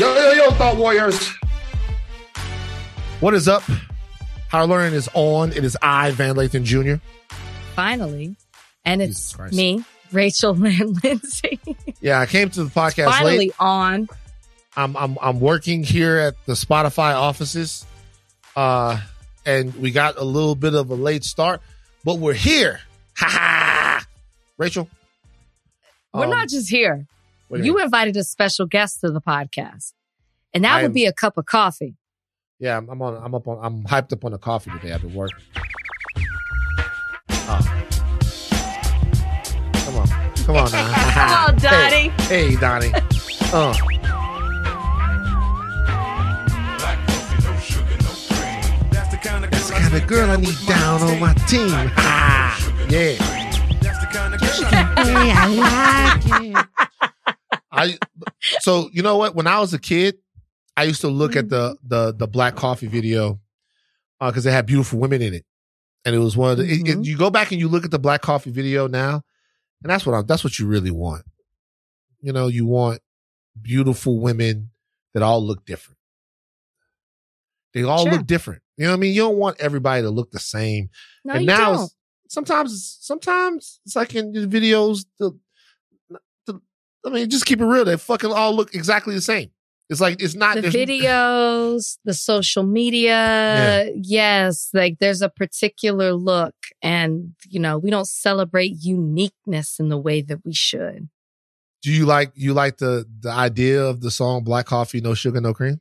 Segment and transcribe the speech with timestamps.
[0.00, 1.28] Yo, yo, yo, Thought Warriors.
[3.20, 3.62] What is up?
[4.48, 5.52] Higher Learning is on.
[5.52, 7.04] It is I, Van Lathan Jr.
[7.76, 8.34] Finally.
[8.86, 11.60] And it's me, Rachel Lynn Lindsay.
[12.00, 13.54] Yeah, I came to the podcast Finally late.
[13.60, 14.08] on.
[14.74, 17.84] I'm, I'm I'm working here at the Spotify offices,
[18.56, 18.98] uh,
[19.44, 21.60] and we got a little bit of a late start,
[22.06, 22.80] but we're here.
[23.18, 24.06] Ha ha!
[24.56, 24.88] Rachel,
[26.14, 27.06] We're um, not just here.
[27.50, 29.92] What do You invited a special guest to the podcast.
[30.54, 31.96] And that I would am- be a cup of coffee.
[32.60, 33.16] Yeah, I'm, I'm on.
[33.22, 33.58] I'm up on.
[33.64, 34.92] I'm hyped up on the coffee today.
[34.92, 35.36] I've been working.
[37.24, 37.86] Oh.
[39.72, 40.06] Come on,
[40.36, 40.92] come on now.
[41.14, 42.08] Come on, Donnie.
[42.28, 42.92] Hey, hey Donnie.
[43.52, 43.74] Uh.
[48.90, 51.70] That's the kind of That's the kind of girl I need down on my team.
[51.96, 53.14] Ah, yeah.
[53.80, 54.50] That's the kind of girl
[55.04, 55.46] Hey, I
[56.26, 56.66] like it.
[57.72, 57.98] I
[58.60, 59.34] so you know what?
[59.34, 60.16] When I was a kid,
[60.76, 61.88] I used to look at the mm-hmm.
[61.88, 63.40] the the black coffee video
[64.20, 65.44] uh, because it had beautiful women in it,
[66.04, 66.64] and it was one of the.
[66.64, 67.02] it- it- mm-hmm.
[67.02, 69.22] you go back and you look at the black coffee video now,
[69.82, 70.26] and that's what I'm.
[70.26, 71.24] that's what you really want.
[72.20, 73.00] You know, you want
[73.60, 74.70] beautiful women
[75.14, 75.98] that all look different.
[77.72, 78.12] They all Sure.
[78.12, 78.62] look different.
[78.76, 79.14] You know what I mean?
[79.14, 80.90] You don't want everybody to look the same
[81.24, 81.84] No, and you now don't.
[81.84, 81.94] it's,
[82.28, 85.32] sometimes sometimes it's like in the videos the
[87.04, 89.50] I mean just keep it real they fucking all look exactly the same
[89.90, 93.90] it's like it's not the videos, the social media.
[93.96, 99.98] Yes, like there's a particular look, and you know we don't celebrate uniqueness in the
[99.98, 101.08] way that we should.
[101.82, 105.40] do you like you like the the idea of the song black coffee no sugar
[105.40, 105.80] no cream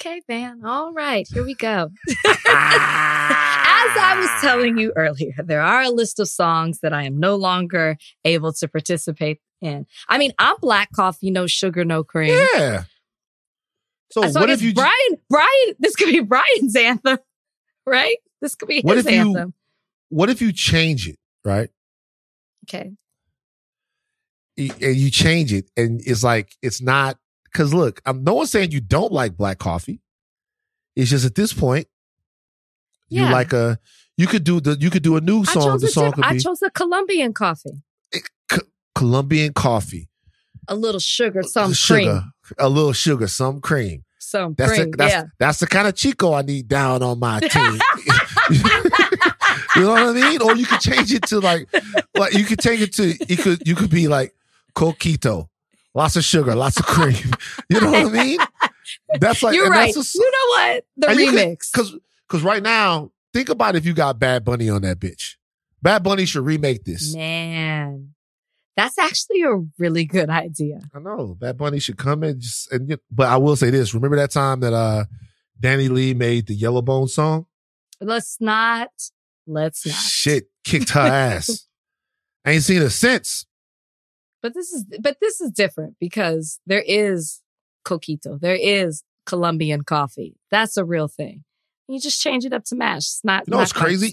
[0.00, 0.64] Okay, Van.
[0.64, 1.90] All right, here we go.
[2.08, 7.18] As I was telling you earlier, there are a list of songs that I am
[7.18, 12.30] no longer able to participate I mean, I'm black coffee, no sugar, no cream.
[12.54, 12.84] yeah
[14.12, 14.92] so uh, so what if you Brian,
[15.28, 17.18] Brian, this could be Brian's anthem,
[17.86, 18.16] right?
[18.40, 19.54] This could be What his if you- anthem.
[20.08, 21.70] what if you change it right
[22.64, 22.92] Okay.
[24.58, 28.72] And you change it and it's like it's not because look I'm no one's saying
[28.72, 30.00] you don't like black coffee
[30.96, 31.86] it's just at this point
[33.08, 33.78] you like a
[34.18, 36.24] you could do the you could do a new I song the song diff- could
[36.24, 37.82] I be chose a Colombian coffee.
[39.00, 40.08] Colombian coffee
[40.68, 42.56] A little sugar, uh, some sugar, cream.
[42.58, 44.04] a little sugar, some cream.
[44.18, 44.90] Some That's cream.
[44.90, 45.24] the, that's yeah.
[45.38, 47.78] that's the kind of chico I need down on my team.
[49.76, 50.42] you know what I mean?
[50.42, 51.68] Or you could change it to like,
[52.16, 54.34] like you could change it to you could you could be like
[54.74, 55.48] coquito,
[55.94, 57.16] lots of sugar, lots of cream.
[57.68, 58.38] You know what I mean?
[59.18, 59.92] That's like You're right.
[59.94, 60.84] That's a, you know what?
[60.98, 61.72] The and you could- remix.
[61.72, 61.96] because
[62.28, 65.36] because right now, think about if you got Bad Bunny on that bitch.
[65.82, 67.14] Bad Bunny should remake this.
[67.14, 68.12] Man,
[68.76, 70.80] that's actually a really good idea.
[70.94, 73.94] I know Bad Bunny should come and just and but I will say this.
[73.94, 75.04] Remember that time that uh
[75.60, 77.46] DaniLeigh made the Yellowbone song?
[78.00, 78.90] Let's not.
[79.46, 79.94] Let's not.
[79.94, 81.66] Shit kicked her ass.
[82.44, 83.44] I ain't seen her since.
[84.42, 87.42] But this is but this is different because there is
[87.84, 88.40] coquito.
[88.40, 90.36] There is Colombian coffee.
[90.50, 91.44] That's a real thing.
[91.88, 92.98] You just change it up to mash.
[92.98, 93.46] It's not.
[93.46, 94.12] You know not what's crazy?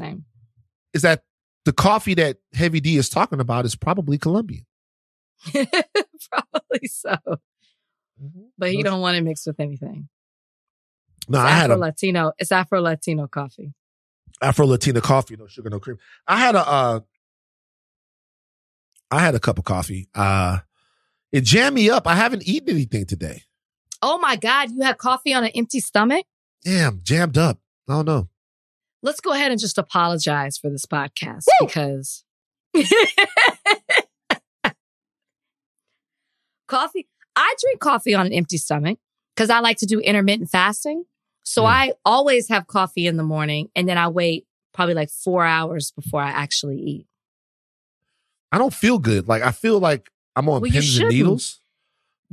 [0.94, 1.24] Is that
[1.68, 4.66] the coffee that Heavy D is talking about is probably Colombian.
[5.54, 7.18] Probably so.
[8.58, 10.08] But he don't want it mixed with anything.
[11.28, 12.32] No, It's I had a Latino.
[12.40, 13.74] It's Afro Latino coffee.
[14.42, 15.98] Afro Latina coffee, no sugar, no cream.
[16.26, 17.00] I had a uh
[19.12, 20.08] I had a cup of coffee.
[20.16, 20.60] Uh
[21.34, 22.08] it jammed me up.
[22.08, 23.44] I haven't eaten anything today.
[24.02, 24.72] Oh my God!
[24.72, 26.26] You had coffee on an empty stomach.
[26.64, 27.60] Damn, jammed up.
[27.90, 28.30] I don't know.
[29.07, 31.68] Let's go ahead and just apologize for this podcast Woo!
[31.68, 32.25] because
[36.68, 37.07] coffee.
[37.35, 39.00] I drink coffee on an empty stomach
[39.35, 41.06] because I like to do intermittent fasting.
[41.44, 41.69] So Yeah.
[41.69, 45.91] I always have coffee in the morning and then I wait probably like four hours
[45.91, 47.07] before I actually eat.
[48.51, 49.28] I don't feel good.
[49.29, 51.13] Like I feel like I'm on Well, pins and shouldn't.
[51.13, 51.62] needles.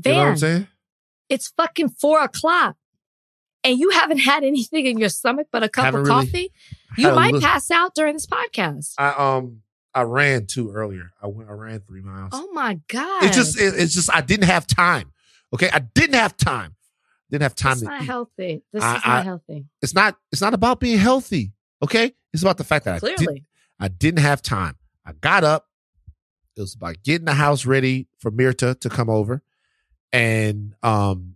[0.05, 0.67] You know what I'm saying?
[1.29, 2.77] it's fucking four o'clock
[3.65, 6.53] and you haven't had anything in your stomach but a cup Haven't of really coffee.
[6.97, 8.95] You might pass out during this podcast.
[8.99, 9.63] I um
[9.93, 11.11] I ran too earlier.
[11.21, 12.31] I went I ran three miles.
[12.33, 13.25] Oh my God.
[13.25, 15.13] it's just it- it's just I didn't have time.
[15.53, 16.77] Okay, I didn't have time.
[17.31, 18.07] Didn't have time It's to not eat.
[18.07, 18.63] healthy.
[18.73, 19.67] This I- is I- not healthy.
[19.83, 21.53] It's not it's not about being healthy.
[21.83, 23.45] Okay, it's about the fact that I didn't Clearly.
[23.81, 24.77] I didn't have time.
[25.05, 25.67] I got up.
[26.57, 29.43] It was about getting the house ready for Mirta to come over.
[30.13, 31.35] And um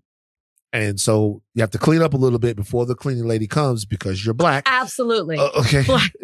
[0.72, 3.84] and so you have to clean up a little bit before the cleaning lady comes
[3.84, 4.64] because you're black.
[4.66, 5.38] Absolutely.
[5.38, 5.82] Uh, okay.
[5.84, 6.12] Black-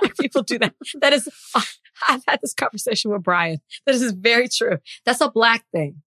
[0.00, 0.74] Black people do that.
[1.00, 1.28] That is,
[2.08, 3.58] I've had this conversation with Brian.
[3.86, 4.78] That is very true.
[5.04, 6.02] That's a black thing.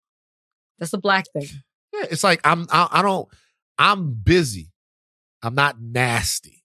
[0.78, 1.48] That's a black thing.
[1.92, 3.28] Yeah, it's like I'm I, I don't
[3.78, 4.72] I'm busy.
[5.42, 6.64] I'm not nasty.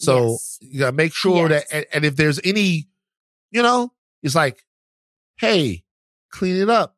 [0.00, 0.58] So Yes.
[0.60, 1.66] you gotta make sure Yes.
[1.70, 2.88] that and, and if there's any,
[3.50, 3.92] you know,
[4.22, 4.62] it's like,
[5.38, 5.84] hey,
[6.30, 6.96] clean it up.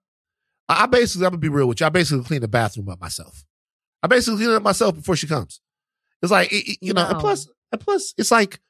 [0.69, 1.87] I, basically I'm gonna be real with you.
[1.87, 3.45] I basically clean the bathroom up myself.
[4.03, 5.61] I basically clean it up myself before she comes.
[6.23, 8.61] It's like it- it- you know, and plus and plus it's like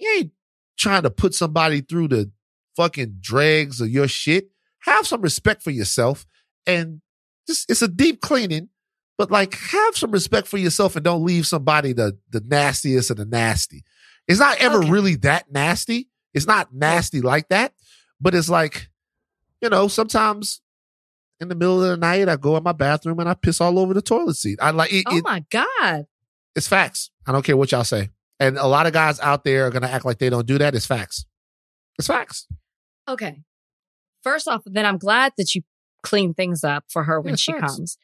[0.00, 0.32] you ain't
[0.76, 2.30] trying to put somebody through the
[2.76, 4.48] fucking dregs of your shit.
[4.80, 6.26] Have some respect for yourself
[6.66, 7.00] and
[7.48, 8.68] just it's a deep cleaning,
[9.18, 13.16] but like have some respect for yourself and don't leave somebody the the nastiest of
[13.16, 13.84] the nasty.
[14.28, 14.90] It's not ever Okay.
[14.90, 16.08] really that nasty.
[16.32, 17.74] It's not nasty like that,
[18.20, 18.88] but it's like,
[19.60, 20.60] you know, sometimes
[21.44, 23.78] in the middle of the night I go in my bathroom and I piss all
[23.78, 24.58] over the toilet seat.
[24.60, 26.06] I like it, Oh it- my God.
[26.56, 27.10] it's facts.
[27.26, 28.10] I don't care what y'all say.
[28.40, 30.74] And a lot of guys out there are gonna act like they don't do that.
[30.74, 31.24] It's facts.
[31.98, 32.46] It's facts.
[33.08, 33.42] Okay.
[34.22, 35.62] First off, then I'm glad that you
[36.02, 37.76] clean things up for her when Yeah, she facts.
[37.76, 37.98] comes.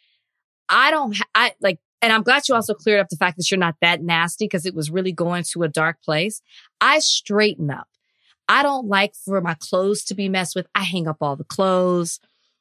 [0.68, 3.50] I don't, ha- I like, and I'm glad you also cleared up the fact that
[3.50, 6.40] you're not that nasty because it was really going to a dark place.
[6.80, 7.88] I straighten up.
[8.48, 10.66] I don't like for my clothes to be messed with.
[10.74, 12.20] I hang up all the clothes.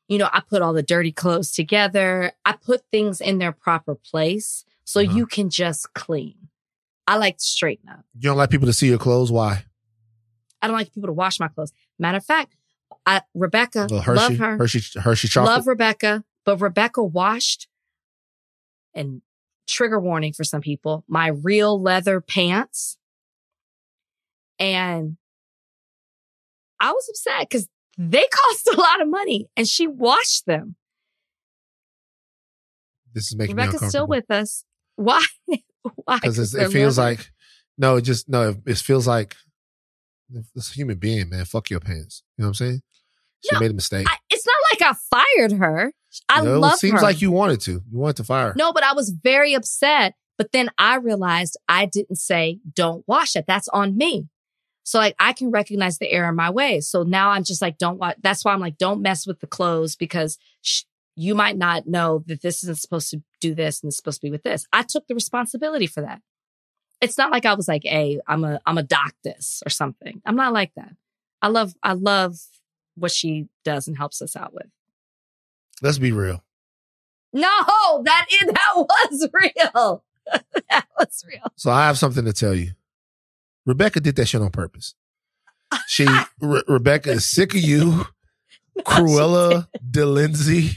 [0.10, 2.34] You know, I put all the dirty clothes together.
[2.44, 5.16] I put things in their proper place so Uh-huh.
[5.16, 6.50] you can just clean.
[7.08, 8.04] I like to straighten up.
[8.16, 9.32] You don't like people to see your clothes.
[9.32, 9.66] Why?
[10.62, 11.72] I don't like people to wash my clothes.
[11.98, 12.56] Matter of fact,
[13.06, 14.58] I, Rebecca, Hershey, love her.
[14.58, 15.56] Hershey, Hershey chocolate.
[15.56, 17.68] Love Rebecca, but Rebecca washed
[18.94, 19.22] and
[19.68, 22.98] trigger warning for some people, my real leather pants.
[24.60, 25.18] And
[26.80, 27.68] I was upset because
[28.00, 30.76] they cost a lot of money and she washed them.
[33.14, 34.64] this is making me Rebecca's still with us.
[34.96, 35.24] Why?
[36.06, 36.20] Why?
[36.22, 37.12] because it feels leather.
[37.18, 37.32] like
[37.78, 39.36] no, it just no, it, it feels like
[40.56, 41.46] this human being, man.
[41.46, 42.24] Fuck your pants.
[42.38, 42.82] You know what I'm saying?
[43.44, 44.06] She No, made a mistake.
[44.10, 44.98] I, it's not like I
[45.38, 45.94] fired her.
[46.28, 47.06] I know, love it seems her.
[47.06, 47.72] like you wanted to.
[47.72, 48.50] You wanted to fire.
[48.50, 48.54] her.
[48.58, 50.14] No, but I was very upset.
[50.38, 53.46] But then I realized I didn't say, don't wash it.
[53.48, 54.28] That's on me.
[54.84, 56.80] So like I can recognize the error in my way.
[56.80, 58.18] So now I'm just like, don't watch.
[58.22, 60.84] That's why I'm like, don't mess with the clothes because sh-
[61.16, 64.28] you might not know that this isn't supposed to do this and it's supposed to
[64.28, 64.66] be with this.
[64.72, 66.22] I took the responsibility for that.
[67.02, 70.22] It's not like I was like, hey, I'm a, I'm a doc this or something.
[70.26, 70.92] I'm not like that.
[71.42, 72.38] I love, I love
[72.96, 74.68] what she does and helps us out with.
[75.82, 76.44] Let's be real.
[77.34, 77.50] No,
[78.06, 80.04] that is, that was real.
[80.70, 81.52] that was real.
[81.56, 82.72] So I have something to tell you.
[83.66, 84.96] Rebecca did that shit on purpose.
[85.88, 86.08] She
[86.42, 88.06] Re- Rebecca is sick of you,
[88.80, 90.72] Cruella de Lindsay.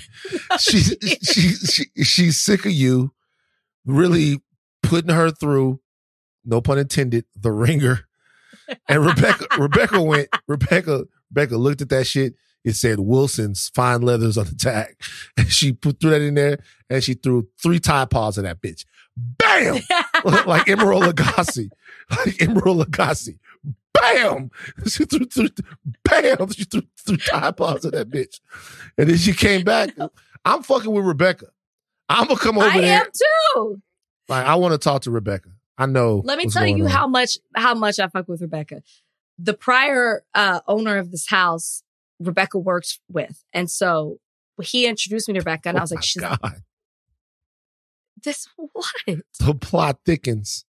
[0.59, 3.13] She's she, she she's sick of you,
[3.87, 4.41] really
[4.83, 5.81] putting her through.
[6.45, 7.25] No pun intended.
[7.37, 8.07] The ringer.
[8.89, 10.29] And Rebecca Rebecca went.
[10.47, 12.35] Rebecca Rebecca looked at that shit.
[12.65, 14.95] It said Wilson's fine leathers on the tag,
[15.37, 16.59] and she put threw that in there,
[16.89, 18.85] and she threw three Tide Pods at that bitch.
[19.17, 19.81] Bam!
[20.25, 21.71] like Emeril Lagasse.
[22.11, 23.39] Like Emeril Lagasse.
[23.93, 24.51] Bam!
[24.89, 25.49] She threw, threw,
[26.05, 26.51] bam!
[26.51, 27.17] She threw, threw
[27.53, 28.41] Pods at that bitch.
[28.99, 29.91] And then she came back.
[30.45, 31.47] I'm fucking with Rebecca.
[32.09, 33.01] I'm gonna come over I there.
[33.03, 33.07] am
[33.55, 33.83] too.
[34.29, 35.51] Like I want to talk to Rebecca.
[35.79, 36.23] I know.
[36.25, 36.91] Let me tell you on.
[36.91, 38.83] how much how much I fuck with Rebecca.
[39.39, 41.83] The prior uh, owner of this house,
[42.21, 44.19] Rebecca worked with, and so
[44.63, 46.39] he introduced me to Rebecca, and I Oh was like, "She's God.
[48.23, 50.65] This what?" The plot thickens.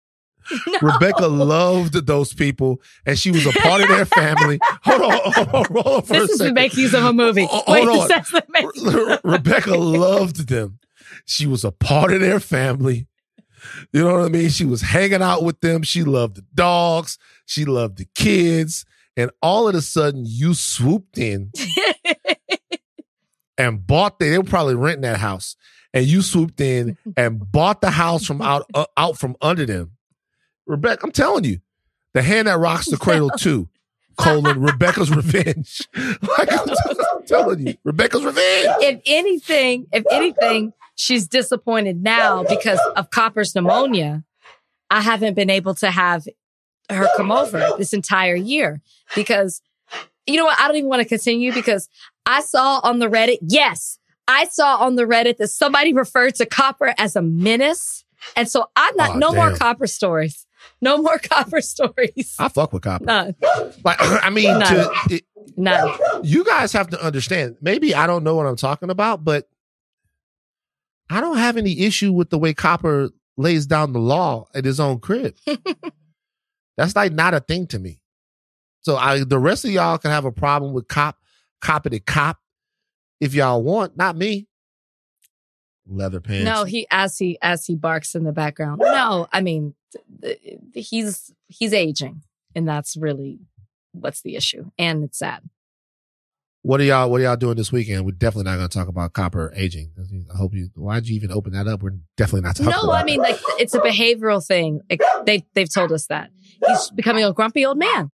[0.65, 0.79] No.
[0.93, 4.59] Rebecca loved those people, and she was a part of their family.
[4.83, 7.45] Hold on, hold on, hold on This is the makings of a movie.
[7.49, 8.07] Hold Wait, on.
[8.07, 8.95] this is the makings.
[8.95, 10.79] Re- Rebecca loved them.
[11.25, 13.07] She was a part of their family.
[13.91, 14.49] You know what I mean?
[14.49, 15.83] She was hanging out with them.
[15.83, 17.17] She loved the dogs.
[17.45, 18.85] She loved the kids.
[19.15, 21.51] And all of a sudden, you swooped in
[23.57, 25.55] and bought the, they were probably renting that house.
[25.97, 29.93] And you swooped in and bought the house from out uh, out from under them.
[30.67, 31.59] Rebecca, I'm telling you,
[32.13, 33.67] the hand that rocks the cradle too.
[34.15, 35.81] Colon Rebecca's revenge.
[35.95, 38.67] like I'm, I'm telling you, Rebecca's revenge.
[38.79, 44.23] if anything, if anything, she's disappointed now because of Copper's pneumonia.
[44.91, 46.27] I haven't been able to have
[46.91, 48.81] her come over this entire year
[49.15, 49.63] because
[50.27, 50.59] you know what?
[50.59, 51.89] I don't even want to continue because
[52.27, 53.96] I saw on the Reddit, yes,
[54.27, 58.03] I saw on the Reddit that somebody referred to Copper as a menace.
[58.35, 59.55] And so I'm not, Aw, no more.
[59.55, 60.45] Copper stories.
[60.81, 62.35] No more Copper stories.
[62.39, 63.05] I fuck with Copper.
[63.05, 63.35] None.
[63.83, 64.65] Like, I mean, No.
[64.65, 65.23] to, it,
[65.55, 65.97] None.
[66.23, 67.57] you guys have to understand.
[67.61, 69.47] Maybe I don't know what I'm talking about, but
[71.09, 74.79] I don't have any issue with the way Copper lays down the law at his
[74.79, 75.35] own crib.
[76.77, 78.01] That's like not a thing to me.
[78.81, 81.17] So I, the rest of y'all can have a problem with cop,
[81.61, 82.39] cop to cop,
[83.19, 83.97] if y'all want.
[83.97, 84.47] Not me.
[85.87, 86.45] leather pants.
[86.45, 88.81] No, he as he as he barks in the background.
[88.83, 89.73] No, I mean
[90.21, 90.39] th-
[90.73, 92.23] th- he's he's aging,
[92.55, 93.39] and that's really
[93.93, 95.41] what's the issue, and it's sad.
[96.63, 97.09] What are y'all?
[97.09, 98.03] What are y'all doing this weekend?
[98.05, 99.91] We're definitely not going to talk about copper aging.
[100.33, 100.69] I hope you.
[100.75, 101.81] Why'd you even open that up?
[101.81, 102.71] We're definitely not talking.
[102.71, 104.81] No, about I mean like it's a behavioral thing.
[104.89, 106.29] Like, they they've told us that
[106.65, 108.11] he's becoming a grumpy old man.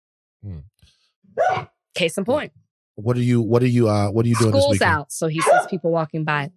[0.42, 0.60] Hmm.
[1.94, 2.54] Case in point,
[2.98, 3.42] What are you?
[3.42, 3.88] What are you?
[3.88, 4.92] Uh, what are you doing this school's weekend?
[4.92, 6.50] out, so he sees people walking by.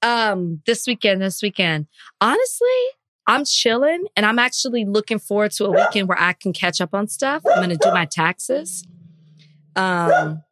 [0.00, 1.86] Um, this weekend, this weekend,
[2.20, 2.66] honestly,
[3.26, 6.94] I'm chilling, and I'm actually looking forward to a weekend where I can catch up
[6.94, 7.42] on stuff.
[7.46, 8.86] I'm gonna do my taxes.
[9.76, 10.42] Um.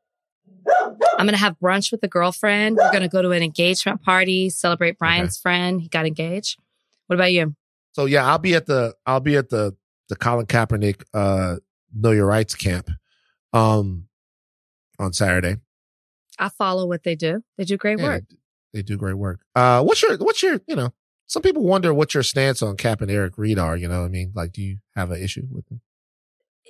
[1.17, 2.77] I'm gonna have brunch with a girlfriend.
[2.77, 5.81] We're gonna go to an engagement party, celebrate Brian's friend.
[5.81, 6.59] He got engaged.
[7.07, 7.55] What about you?
[7.93, 8.95] So yeah, I'll be at the.
[9.07, 9.77] I'll be at the
[10.09, 11.57] the Colin Kaepernick uh,
[11.95, 12.91] Know Your Rights camp,
[13.53, 14.06] um,
[14.99, 15.57] on Saturday.
[16.39, 17.43] I follow what they do.
[17.57, 18.25] They do great Yeah, work.
[18.73, 19.41] They do great work.
[19.55, 20.17] Uh, what's your?
[20.19, 20.61] What's your?
[20.67, 20.93] You know,
[21.27, 23.77] some people wonder what your stance on Cap and Eric Reid are.
[23.77, 25.81] You know, what I mean, like, do you have an issue with them?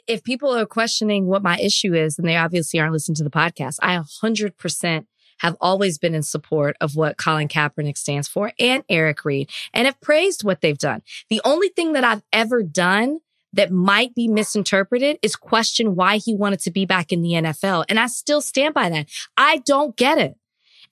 [0.07, 3.31] If people are questioning what my issue is, then they obviously aren't listening to the
[3.31, 3.79] podcast.
[3.83, 5.07] I 100%
[5.41, 9.87] have always been in support of what Colin Kaepernick stands for and Eric Reid and
[9.87, 11.03] have praised what they've done.
[11.29, 13.19] The only thing that I've ever done
[13.57, 17.87] that might be misinterpreted is question why he wanted to be back in the NFL.
[17.89, 19.09] And I still stand by that.
[19.37, 20.37] I don't get it.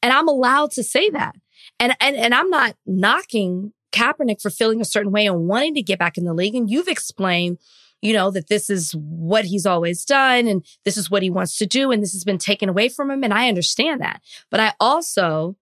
[0.03, 1.37] And I'm allowed to say that.
[1.79, 5.83] And, and, and I'm not knocking Kaepernick for feeling a certain way and wanting to
[5.83, 6.55] get back in the league.
[6.55, 7.59] And you've explained,
[8.01, 11.57] you know, that this is what he's always done and this is what he wants
[11.59, 11.91] to do.
[11.91, 13.23] And this has been taken away from him.
[13.23, 14.23] And I understand that.
[14.51, 15.57] But I also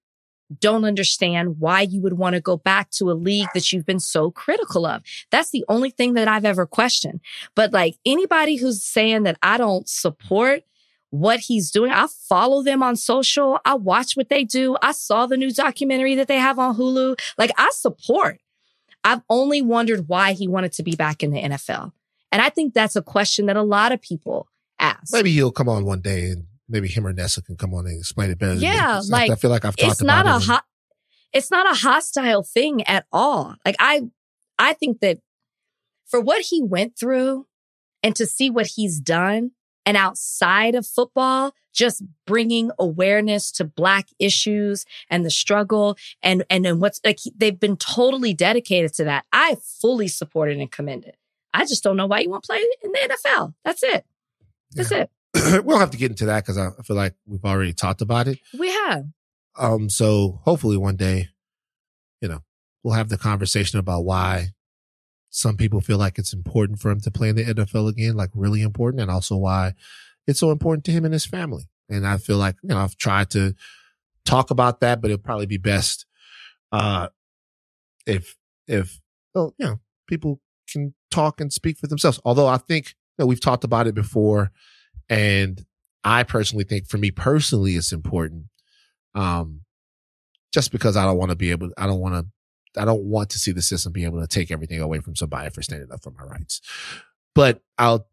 [0.61, 4.00] don't understand why you would want to go back to a league that you've been
[4.00, 5.02] so critical of.
[5.30, 7.21] That's the only thing that I've ever questioned.
[7.54, 10.62] But like anybody who's saying that I don't support
[11.11, 13.61] what he's doing, I follow them on social.
[13.64, 14.76] I watch what they do.
[14.82, 17.18] I saw the new documentary that they have on Hulu.
[17.37, 18.40] Like I support.
[19.04, 21.92] I've only wondered why he wanted to be back in the NFL.
[22.30, 25.12] And I think that's a question that a lot of people ask.
[25.12, 27.99] Maybe he'll come on one day and maybe him or Nessa can come on and
[27.99, 28.55] explain it better.
[28.55, 30.64] Yeah, like, I feel like I've talked it's not about a hot
[31.33, 33.57] it's not a hostile thing at all.
[33.64, 34.02] Like i
[34.59, 35.19] i think that
[36.07, 37.47] for what he went through
[38.02, 39.52] and to see what he's done
[39.87, 46.67] and outside of football just bringing awareness to black issues and the struggle and and,
[46.67, 49.25] and what's like they've been totally dedicated to that.
[49.33, 51.17] I fully support it and commend it.
[51.55, 54.05] I just don't know why you won't play in the nfl that's it.
[54.75, 57.45] That's it we don't have to get into that because I I feel like we've
[57.45, 58.39] already talked about it.
[58.59, 59.05] we have
[59.59, 61.29] Um, so hopefully one day,
[62.21, 62.43] you know,
[62.83, 64.49] we'll have the conversation about why
[65.31, 68.31] some people feel like it's important for him to play in the NFL again, like
[68.35, 69.73] really important, and also why
[70.27, 71.65] it's so important to him and his family.
[71.89, 73.55] And I feel like, you know, I've tried to
[74.25, 76.07] talk about that, but it'll probably be best,
[76.71, 77.09] uh,
[78.07, 78.37] if,
[78.67, 79.01] if,
[79.35, 82.21] well, you know, people can talk and speak for themselves.
[82.25, 84.53] Although I think, you know, we've talked about it before
[85.12, 85.62] and
[86.04, 88.47] I personally think for me personally, it's important
[89.14, 89.61] um,
[90.54, 93.28] just because I don't want to be able, I don't want to, I don't want
[93.31, 96.02] to see the system be able to take everything away from somebody for standing up
[96.02, 96.62] for my rights.
[97.35, 98.07] But I'll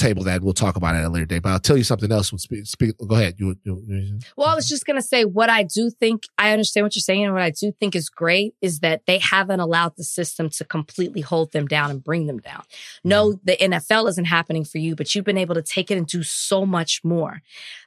[0.00, 0.42] table that.
[0.42, 1.42] We'll talk about it at a later date.
[1.42, 2.28] But I'll tell you something else.
[2.28, 3.34] Speak, speak go ahead.
[3.38, 6.52] You, you, you- Well, I was just going to say what I do think, I
[6.52, 7.24] understand what you're saying.
[7.24, 10.64] And what I do think is great is that they haven't allowed the system to
[10.64, 12.62] completely hold them down and bring them down.
[13.04, 13.38] No, mm-hmm.
[13.44, 16.22] the NFL isn't happening for you, but you've been able to take it and do
[16.22, 17.42] so much more.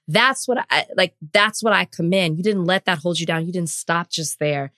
[0.08, 1.16] That's what I like.
[1.32, 2.38] That's what I commend.
[2.38, 3.46] You didn't let that hold you down.
[3.46, 4.72] You didn't stop just there.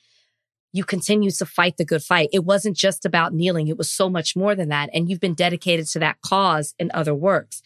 [0.76, 2.28] You continue to fight the good fight.
[2.34, 3.70] It wasn't just about kneeling.
[3.70, 4.90] It was so much more than that.
[4.94, 7.62] And you've been dedicated to that cause in other works.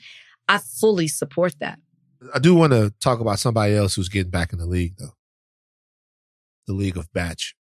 [0.47, 1.79] I fully support that.
[2.35, 5.15] I do want to talk about somebody else who's getting back in the league though.
[6.67, 7.55] The League of Batch.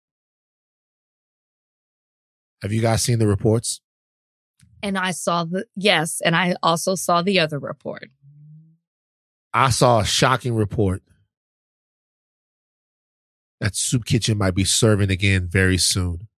[2.61, 3.81] Have you guys seen the reports?
[4.83, 6.21] And I saw the, yes.
[6.23, 8.11] And I also saw the other report.
[9.55, 11.03] I saw a shocking report
[13.61, 16.29] that Soup Kitchen might be serving again very soon.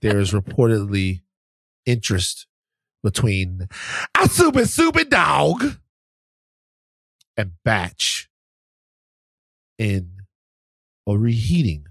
[0.00, 1.22] there is reportedly
[1.84, 2.46] interest
[3.02, 3.68] between
[4.20, 5.78] a super super dog
[7.36, 8.28] and Batch
[9.78, 10.12] in
[11.06, 11.86] a reheating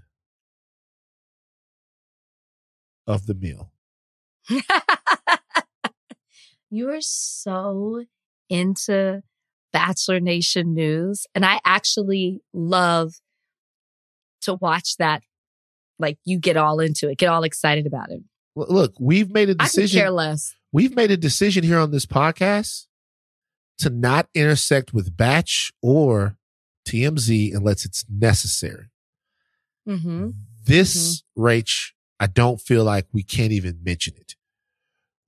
[3.06, 3.72] of the meal.
[6.70, 8.04] you are so
[8.48, 9.22] into
[9.72, 11.26] Bachelor Nation news.
[11.34, 13.14] And I actually love
[14.42, 15.22] to watch that.
[15.98, 18.22] Like you get all into it, get all excited about it.
[18.54, 20.14] Look, we've made a I can care decision.
[20.14, 20.54] less.
[20.72, 22.86] We've made a decision here on this podcast
[23.78, 26.36] to not intersect with Batch or
[26.86, 28.90] TMZ unless it's necessary.
[29.88, 30.30] Mm-hmm.
[30.64, 34.34] This, Rach, I don't feel like we can't even mention it.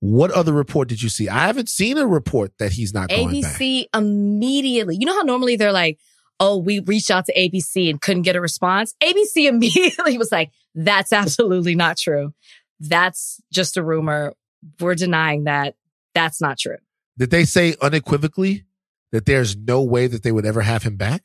[0.01, 1.27] What other report did you see?
[1.29, 3.53] I haven't seen a report that he's not going back.
[3.59, 4.95] ABC immediately.
[4.97, 5.99] You know how normally they're like,
[6.39, 8.95] oh, we reached out to ABC and couldn't get a response?
[9.03, 12.33] ABC immediately was like, that's absolutely not true.
[12.79, 14.33] That's just a rumor.
[14.79, 15.75] We're denying that.
[16.13, 16.77] That's not true.
[17.17, 18.65] Did they say unequivocally
[19.11, 21.23] that there's no way that they would ever have him back?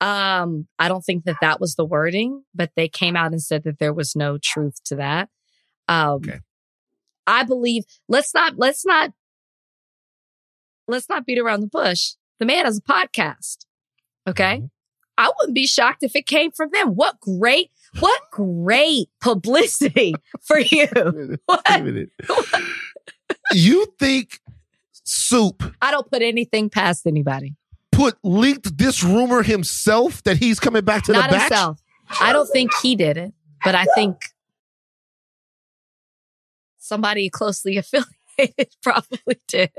[0.00, 3.64] Um, I don't think that that was the wording, but they came out and said
[3.64, 5.28] that there was no truth to that.
[5.88, 6.40] Um, Okay.
[7.26, 9.12] I believe let's not let's not
[10.88, 12.14] let's not beat around the bush.
[12.38, 13.66] The man has a podcast.
[14.30, 14.58] Okay.
[14.62, 14.70] Mhm.
[15.18, 16.94] I wouldn't be shocked if it came from them.
[16.94, 20.86] What great, what great publicity for you.
[21.46, 21.62] What?
[21.68, 22.10] Wait a minute.
[23.52, 24.40] you think
[25.04, 27.54] Soup I don't put anything past anybody.
[27.92, 31.48] put leaked this rumor himself that he's coming back to Not the batch?
[31.50, 31.80] himself.
[32.20, 33.32] I don't think he did it,
[33.64, 34.16] but I think
[36.78, 39.70] somebody closely affiliated probably did.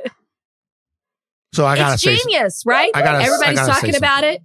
[1.54, 2.92] So I gotta it's say, genius, right?
[2.94, 4.42] I gotta- I gotta talking about it.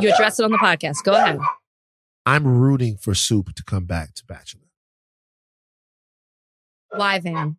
[0.00, 1.02] You address it on the podcast.
[1.04, 1.38] Go ahead.
[2.24, 4.62] I'm rooting for Soup to come back to Bachelor.
[6.90, 7.58] Why, Van?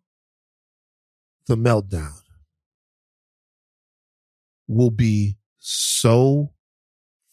[1.46, 2.14] The meltdown
[4.66, 6.52] will be so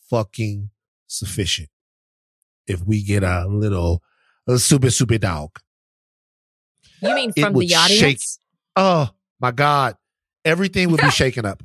[0.10, 0.70] fucking
[1.08, 1.70] sufficient
[2.68, 4.04] if we get a little
[4.48, 5.60] a super super dog.
[7.02, 7.90] You mean from the audience?
[8.00, 8.22] shake-
[8.76, 9.10] Oh
[9.40, 9.98] my God.
[10.48, 11.62] Everything would be shaken up.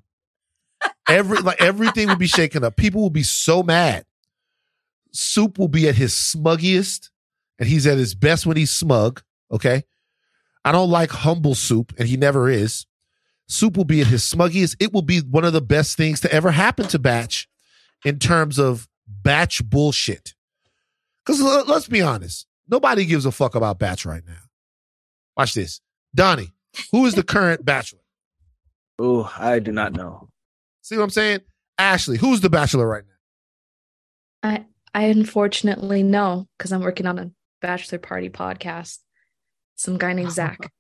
[1.09, 2.77] Every like everything would be shaken up.
[2.77, 4.05] People will be so mad.
[5.13, 7.11] Soup will be at his smuggiest,
[7.59, 9.23] and he's at his best when he's smug.
[9.51, 9.85] Okay.
[10.65, 12.87] I don't like humble soup, and he never is.
[13.49, 14.77] Soup will be at his smuggiest.
[14.81, 17.49] It will be one of the best things to ever happen to Batch
[18.05, 20.35] in terms of Batch bullshit.
[21.25, 24.43] Because let's be honest, nobody gives a fuck about Batch right now.
[25.37, 25.81] Watch this.
[26.15, 26.53] Donnie,
[26.91, 28.02] who is the current bachelor?
[28.99, 30.29] Oh, I do not know.
[30.83, 31.41] See what I'm saying?
[31.79, 33.05] Ashley, who's the bachelor right
[34.43, 34.51] now?
[34.51, 38.99] I I unfortunately know because I'm working on a bachelor party podcast.
[39.77, 40.59] Some guy named Zach.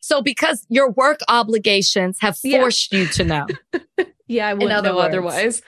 [0.00, 2.60] So because your work obligations have Yeah.
[2.60, 3.46] forced you to know.
[4.26, 5.06] Yeah, I wouldn't other know words.
[5.08, 5.62] otherwise.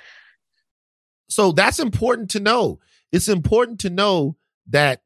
[1.30, 2.78] So that's important to know.
[3.12, 4.36] It's important to know
[4.68, 5.00] that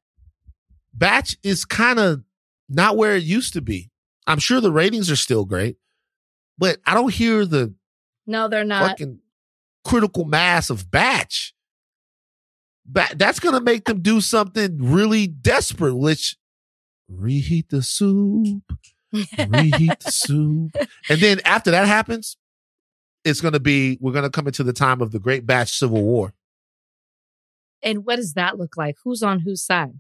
[0.93, 2.25] Batch is kind of
[2.69, 3.91] not where it used to be.
[4.27, 5.77] I'm sure the ratings are still great,
[6.61, 7.75] but I don't hear the
[8.27, 8.91] No, they're not.
[8.91, 9.19] fucking
[9.85, 11.53] critical mass of Batch.
[12.87, 16.37] Ba- that's going to make them do something really desperate, which
[17.09, 18.63] reheat the soup.
[19.13, 20.77] reheat the soup.
[21.09, 22.37] And then after that happens,
[23.25, 25.77] it's going to be, we're going to come into the time of the great batch
[25.79, 26.35] civil war.
[27.83, 28.97] and what does that look like?
[29.05, 29.99] Who's on whose side?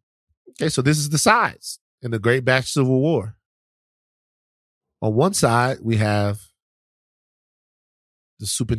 [0.50, 3.36] Okay, so this is the sides in the great batch civil war.
[5.02, 6.40] On one side, we have
[8.40, 8.72] the soup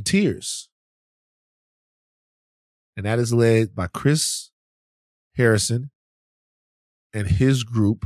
[2.97, 4.51] and that is led by Chris
[5.35, 5.91] Harrison
[7.13, 8.05] and his group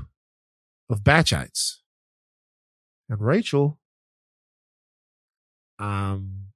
[0.90, 1.78] of batchites.
[3.10, 3.80] And Rachel,
[5.80, 6.48] I'm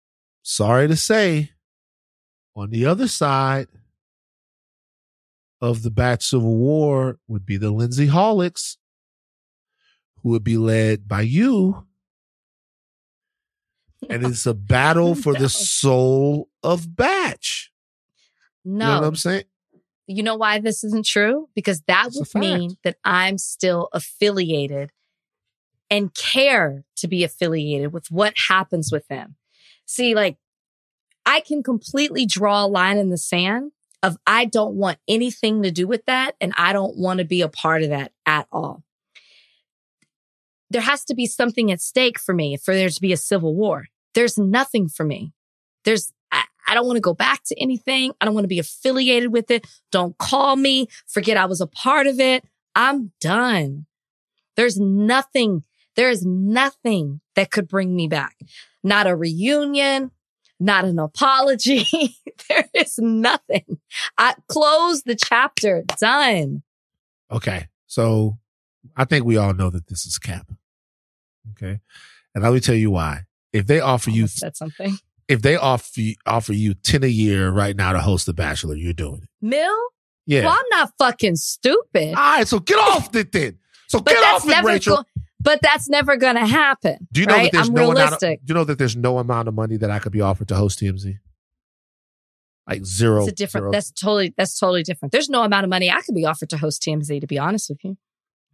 [0.42, 1.52] sorry to say,
[2.56, 3.68] on the other side
[5.62, 8.78] of the batch civil war would be the Lindsay Holics,
[10.22, 11.89] who would be led by you.
[14.08, 15.40] And it's a battle for No.
[15.40, 17.72] the soul of batch.
[18.64, 19.44] No, you know what I'm saying?
[20.08, 21.50] You know why this isn't true?
[21.56, 24.92] Because that It's would mean that I'm still affiliated
[25.90, 29.36] and care to be affiliated with what happens with them.
[29.86, 30.38] See, like,
[31.26, 35.72] I can completely draw a line in the sand of I don't want anything to
[35.72, 38.84] do with that and I don't want to be a part of that at all.
[40.70, 43.56] There has to be something at stake for me for there to be a civil
[43.56, 43.86] war.
[44.14, 45.34] There's nothing for me.
[45.84, 48.12] There's, I, I don't want to go back to anything.
[48.20, 49.66] I don't want to be affiliated with it.
[49.92, 50.88] Don't call me.
[51.08, 52.44] Forget I was a part of it.
[52.76, 53.86] I'm done.
[54.56, 55.64] There's nothing,
[55.96, 58.36] there is nothing that could bring me back.
[58.84, 60.12] Not a reunion,
[60.60, 61.86] not an apology.
[62.50, 63.80] there is nothing.
[64.18, 65.84] I close the chapter.
[66.00, 66.64] Done.
[67.32, 67.68] Okay.
[67.88, 68.38] So
[68.96, 70.52] I think we all know that this is cap.
[71.52, 71.80] Okay.
[72.36, 73.24] And let me tell you why.
[73.52, 74.98] If they offer you said something.
[75.28, 78.76] if they offer you, offer you 10 a year right now to host the bachelor,
[78.76, 79.30] you're doing it.
[79.42, 79.76] Mill?
[80.26, 80.46] Yeah.
[80.46, 82.10] Well, I'm not fucking stupid.
[82.10, 83.58] All right, so get off it then.
[83.88, 84.98] So but get that's off it, Rachel.
[84.98, 85.04] go-
[85.42, 87.08] but that's never going to happen.
[87.12, 87.44] do you know right?
[87.46, 88.46] that there's I'm no amount of, realistic.
[88.46, 90.56] do you know that there's no amount of money that I could be offered to
[90.56, 91.18] host TMZ?
[92.68, 93.24] Like zero.
[93.24, 93.64] It's a different.
[93.64, 94.34] zero- That's totally.
[94.38, 95.12] That's totally different.
[95.12, 97.22] There's no amount of money I could be offered to host TMZ.
[97.22, 97.98] To be honest with you,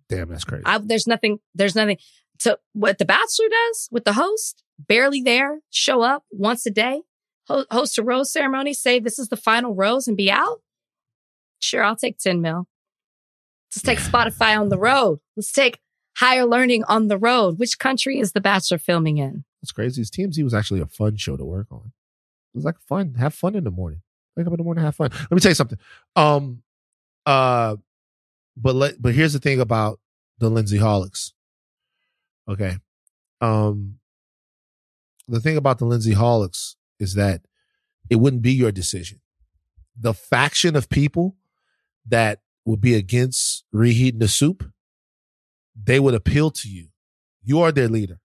[0.07, 0.63] damn, that's crazy.
[0.65, 1.39] I, there's nothing.
[1.53, 1.97] There's nothing.
[2.39, 7.03] To what the Bachelor does with the host, barely there, show up once a day,
[7.47, 10.61] ho- host a rose ceremony, say this is the final rose, and be out.
[11.59, 12.67] Sure, I'll take ten mil.
[13.71, 15.19] Let's take Spotify on the road.
[15.35, 15.79] Let's take
[16.17, 17.59] higher learning on the road.
[17.59, 19.43] Which country is the Bachelor filming in?
[19.61, 21.91] What's crazy is TMZ was actually a fun show to work on.
[22.53, 23.15] It was like fun.
[23.15, 24.01] Have fun in the morning.
[24.37, 25.09] Wake up in the morning, have fun.
[25.11, 25.79] Let me tell you something.
[26.15, 26.61] Um,
[27.25, 27.77] uh,
[28.57, 29.99] but let but here's the thing about
[30.39, 31.31] the Lindsay Holics.
[32.47, 32.77] Okay,
[33.41, 33.99] um,
[35.27, 37.41] the thing about the Lindsay Holics is that
[38.09, 39.21] it wouldn't be your decision.
[39.99, 41.35] The faction of people
[42.07, 44.63] that would be against reheating the soup,
[45.75, 46.89] they would appeal to you.
[47.43, 48.19] You are their leader.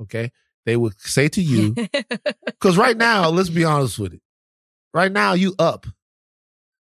[0.00, 0.32] Okay.
[0.66, 1.74] They would say to you,
[2.46, 4.22] because right now, let's be honest with it.
[4.94, 5.86] Right now, you up.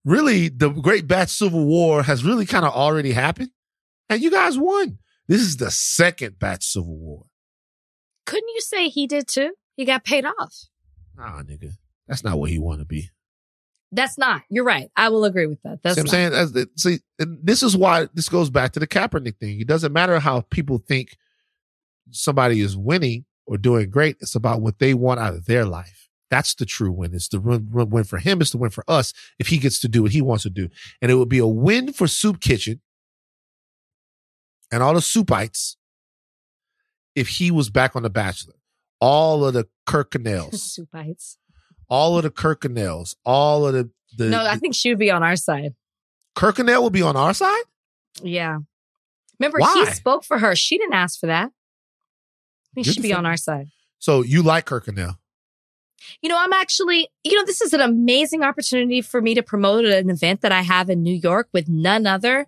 [0.05, 3.51] Really, the Great Batch Civil War has really kind of already happened,
[4.09, 4.99] and you guys won.
[5.29, 7.25] This is the second Batch Civil War.
[8.27, 9.53] Couldn't you say he did too?
[9.77, 10.55] He got paid off.
[11.17, 11.73] Nah, nigga,
[12.07, 13.11] that's not what he want to be.
[13.93, 14.43] That's not.
[14.51, 14.91] You're right.
[14.97, 15.83] I will agree with that.
[15.83, 16.33] That's see what I'm saying?
[16.33, 19.61] That's the, see, this is why this goes back to the Kaepernick thing.
[19.61, 21.17] It doesn't matter how people think
[22.11, 24.17] somebody is winning or doing great.
[24.21, 26.09] It's about what they want out of their life.
[26.31, 27.15] That's the true win.
[27.15, 28.43] It's the win, win for him.
[28.43, 30.69] It's the win for us if he gets to do what he wants to do.
[31.01, 32.83] And it would be a win for Soup Kitchen
[34.71, 35.77] and all the soupites
[37.15, 38.55] if he was back on The Bachelor.
[39.01, 40.55] All of the Kirkconnells,
[40.95, 41.37] Soupites.
[41.89, 45.23] all of the Kirkconnells, all of the, the, No, I think she would be on
[45.23, 45.75] our side.
[46.37, 47.63] Kirkconnell would be on our side.
[48.23, 48.59] Yeah.
[49.39, 49.85] Remember, Why?
[49.87, 50.57] he spoke for her.
[50.57, 51.47] She didn't ask for that.
[51.51, 53.69] I think she'd be on our side.
[53.99, 55.17] So you like Kirkconnell.
[56.23, 59.85] You know, I'm actually, you know, this is an amazing opportunity for me to promote
[59.85, 62.47] an event that I have in New York with none other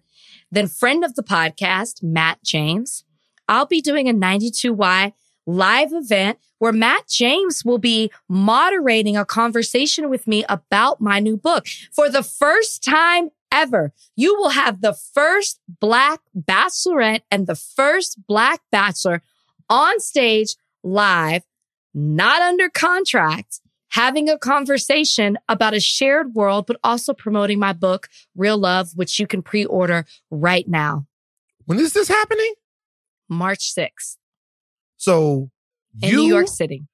[0.50, 3.04] than friend of the podcast, Matt James.
[3.48, 5.12] I'll be doing a 92Y
[5.46, 11.36] live event where Matt James will be moderating a conversation with me about my new
[11.36, 11.66] book.
[11.92, 18.26] For the first time ever, you will have the first black bachelorette and the first
[18.26, 19.22] black bachelor
[19.68, 21.42] on stage live
[21.92, 23.59] not under contract,
[23.90, 29.18] having a conversation about a shared world, but also promoting my book, Real Love, which
[29.18, 31.06] you can pre order right now,
[31.66, 32.54] When is this happening?
[33.28, 34.16] March 6th
[34.96, 35.50] So
[36.02, 36.86] in you New York City.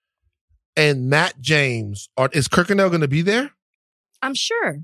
[0.76, 3.52] and Matt James are is Kirkconnell going to be there?
[4.22, 4.80] I'm sure.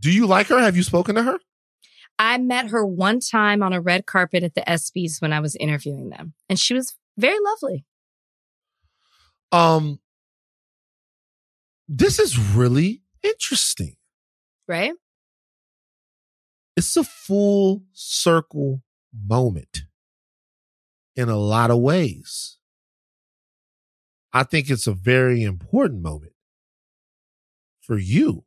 [0.00, 0.58] Do you like her?
[0.60, 1.38] Have you spoken to her?
[2.18, 5.56] I met her one time on a red carpet at the ESPYs when I was
[5.56, 7.84] interviewing them, and she was very lovely.
[9.52, 9.98] Um,
[11.92, 13.96] this is really interesting.
[14.68, 14.92] Right?
[16.76, 19.82] It's a full circle moment
[21.16, 22.58] in a lot of ways.
[24.32, 26.32] I think it's a very important moment
[27.80, 28.44] for you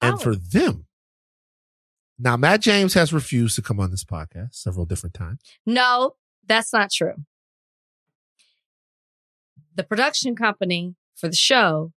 [0.00, 0.18] and Oh.
[0.18, 0.86] for them.
[2.18, 5.40] Now, Matt James has refused to come on this podcast several different times.
[5.66, 6.14] No,
[6.46, 7.26] that's not true.
[9.74, 11.92] The production company for the show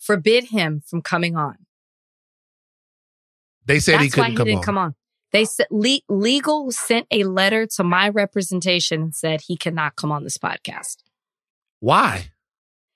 [0.00, 1.56] forbid him from coming on.
[3.66, 4.64] They said he That's why couldn't he come didn't on.
[4.64, 4.94] come on.
[5.32, 10.10] They said le- legal sent a letter to my representation and said he cannot come
[10.10, 10.96] on this podcast.
[11.78, 12.30] Why?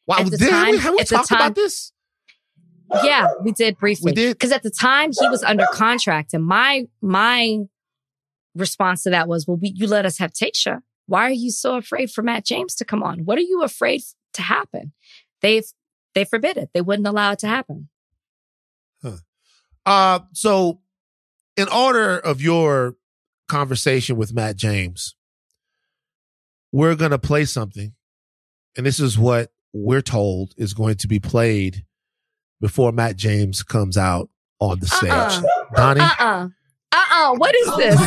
[0.06, 0.18] Why?
[0.20, 1.92] At the Did- have we, have we talked time- about this?
[3.02, 4.10] Yeah, we did briefly.
[4.10, 4.34] We did?
[4.34, 7.60] because at the time he was under contract, and my my
[8.54, 10.80] response to that was, "Well, we, you let us have Tasha.
[11.06, 13.20] Why are you so afraid for Matt James to come on?
[13.24, 14.02] What are you afraid
[14.34, 14.92] to happen?
[15.40, 15.64] They've
[16.14, 16.70] they forbid it.
[16.72, 17.88] They wouldn't allow it to happen.
[19.86, 20.80] Uh, so
[21.56, 22.96] in order of your
[23.48, 25.14] conversation with Matt James,
[26.72, 27.92] we're going to play something.
[28.76, 31.84] And this is what we're told is going to be played
[32.60, 35.10] before Matt James comes out on the stage.
[35.10, 35.42] Uh-uh.
[35.76, 36.48] Donnie, Uh uh-uh.
[36.92, 37.34] uh.
[37.34, 38.00] What is this?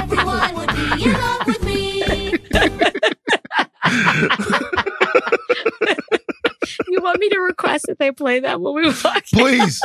[0.00, 2.02] Everyone would be in love with me.
[6.88, 9.24] You want me to request that they play that when we walk?
[9.32, 9.80] please.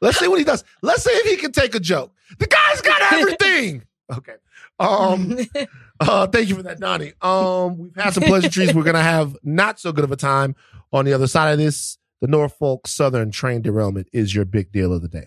[0.00, 0.64] Let's see what he does.
[0.82, 2.12] Let's see if he can take a joke.
[2.38, 3.84] The guy's got everything.
[4.12, 4.34] Okay.
[4.78, 5.38] Um,
[6.00, 7.12] Uh, thank you for that, Donnie.
[7.22, 8.74] Um, we've had some pleasantries.
[8.74, 10.56] We're gonna have not so good of a time
[10.92, 11.98] on the other side of this.
[12.20, 15.26] The Norfolk Southern train derailment is your big deal of the day.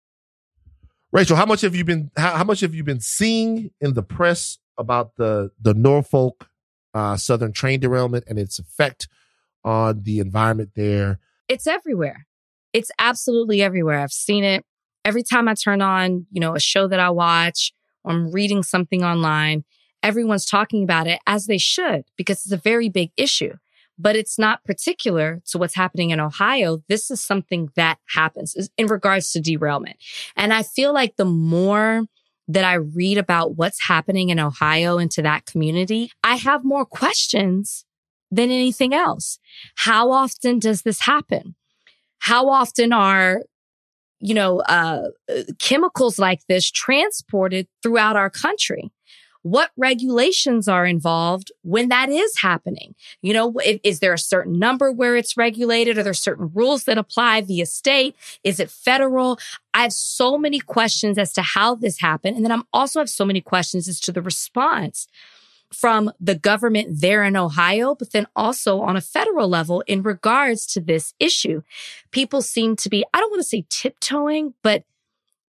[1.11, 4.03] Rachel, how much have you been how, how much have you been seeing in the
[4.03, 6.47] press about the the Norfolk
[6.93, 9.07] uh, Southern train derailment and its effect
[9.63, 11.19] on the environment there?
[11.47, 12.27] It's everywhere.
[12.73, 13.99] It's absolutely everywhere.
[13.99, 14.65] I've seen it
[15.03, 18.63] every time I turn on, you know, a show that I watch or I'm reading
[18.63, 19.65] something online.
[20.03, 23.53] Everyone's talking about it as they should because it's a very big issue.
[23.99, 26.81] But it's not particular to what's happening in Ohio.
[26.87, 29.97] This is something that happens in regards to derailment.
[30.35, 32.05] And I feel like the more
[32.47, 36.85] that I read about what's happening in Ohio and to that community, I have more
[36.85, 37.85] questions
[38.31, 39.39] than anything else.
[39.75, 41.55] How often does this happen?
[42.19, 43.43] How often are,
[44.19, 45.09] you know, uh,
[45.59, 48.91] chemicals like this transported throughout our country?
[49.43, 52.95] What regulations are involved when that is happening?
[53.21, 55.97] You know, is, there a certain number where it's regulated?
[55.97, 58.15] Are there certain rules that apply via state?
[58.43, 59.39] Is it federal?
[59.73, 62.35] I have so many questions as to how this happened.
[62.35, 65.07] And then I'm also have so many questions as to the response
[65.73, 70.65] from the government there in Ohio, but then also on a federal level in regards
[70.67, 71.61] to this issue.
[72.11, 74.83] People seem to be, I don't want to say tiptoeing, but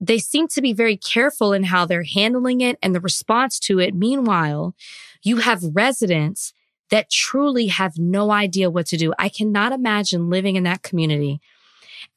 [0.03, 3.79] they seem to be very careful in how they're handling it and the response to
[3.79, 3.95] it.
[3.95, 4.75] Meanwhile,
[5.23, 6.53] you have residents
[6.91, 9.15] that truly have no idea what to do.
[9.17, 11.41] I cannot imagine living in that community.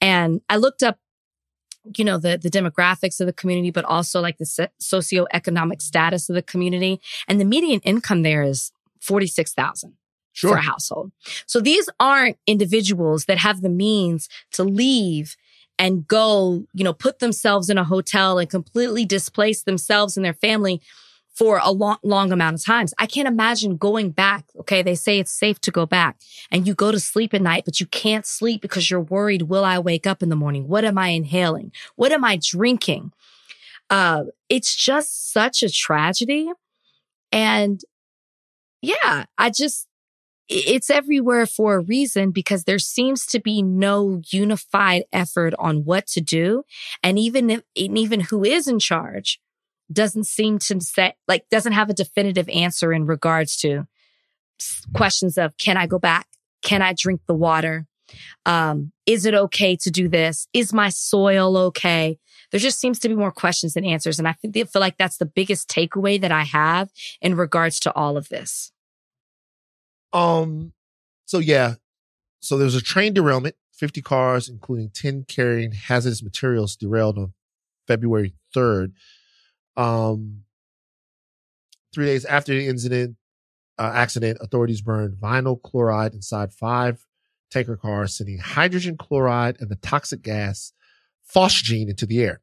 [0.01, 0.97] And I looked up,
[1.95, 6.33] you know, the, the demographics of the community, but also like the socioeconomic status of
[6.33, 6.99] the community.
[7.27, 9.93] And the median income there is 46,000
[10.33, 11.11] for a household.
[11.45, 15.37] So these aren't individuals that have the means to leave
[15.77, 20.33] and go, you know, put themselves in a hotel and completely displace themselves and their
[20.33, 20.81] family
[21.33, 22.93] for a long, long amount of times.
[22.97, 24.45] I can't imagine going back.
[24.61, 24.81] Okay.
[24.81, 26.17] They say it's safe to go back
[26.49, 29.43] and you go to sleep at night, but you can't sleep because you're worried.
[29.43, 30.67] Will I wake up in the morning?
[30.67, 31.73] What am I inhaling?
[31.95, 33.11] What am I drinking?
[33.89, 36.49] Uh, it's just such a tragedy.
[37.33, 37.81] And
[38.81, 39.87] yeah, I just,
[40.47, 46.07] it's everywhere for a reason because there seems to be no unified effort on what
[46.07, 46.63] to do.
[47.01, 49.39] And even if, and even who is in charge
[49.91, 53.87] doesn't seem to say, like, doesn't have a definitive answer in regards to
[54.93, 56.27] questions of, can I go back?
[56.63, 57.87] Can I drink the water?
[58.45, 60.47] Um, is it okay to do this?
[60.53, 62.19] Is my soil okay?
[62.51, 64.19] There just seems to be more questions than answers.
[64.19, 66.89] And I feel, feel like that's the biggest takeaway that I have
[67.21, 68.71] in regards to all of this.
[70.15, 70.71] Um,
[71.25, 71.75] so yeah,
[72.39, 73.55] so there was a train derailment.
[73.73, 77.33] Fifty cars, including ten carrying hazardous materials, derailed on
[77.87, 78.93] February third.
[79.75, 80.43] Um,
[81.93, 83.17] three days after the incident,
[83.77, 87.05] uh, accident, authorities burned vinyl chloride inside five
[87.51, 90.71] tanker cars, sending hydrogen chloride and the toxic gas
[91.29, 92.39] phosgene into the air.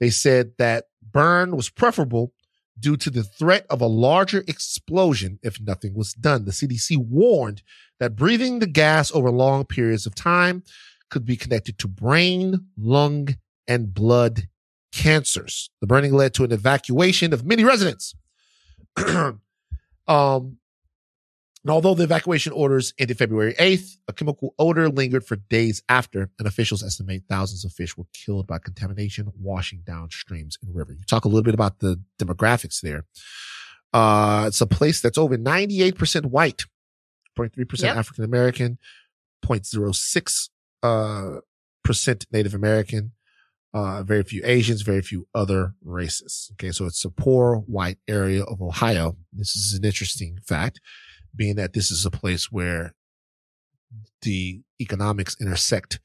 [0.00, 2.34] They said that burn was preferable
[2.78, 6.44] due to the threat of a larger explosion if nothing was done.
[6.44, 7.62] The CDC warned
[8.00, 10.64] that breathing the gas over long periods of time
[11.10, 13.28] could be connected to brain, lung,
[13.68, 14.48] and blood
[14.92, 15.70] cancers.
[15.80, 18.14] The burning led to an evacuation of many residents.
[20.06, 20.58] um,
[21.64, 26.30] and although the evacuation orders ended February 8th, a chemical odor lingered for days after,
[26.38, 30.98] and officials estimate thousands of fish were killed by contamination washing down streams and rivers.
[30.98, 33.06] You talk a little bit about the demographics there.
[33.94, 36.64] Uh, it's a place that's over 98% white,
[37.38, 37.96] 0.3% Yep.
[37.96, 38.78] African American,
[39.42, 40.50] 0.06
[40.82, 41.40] uh,
[41.82, 43.12] percent Native American,
[43.72, 46.50] uh, very few Asians, very few other races.
[46.52, 46.72] Okay.
[46.72, 49.16] So it's a poor white area of Ohio.
[49.32, 50.80] This is an interesting fact,
[51.36, 52.94] being that this is a place where
[54.22, 56.00] the economics intersect,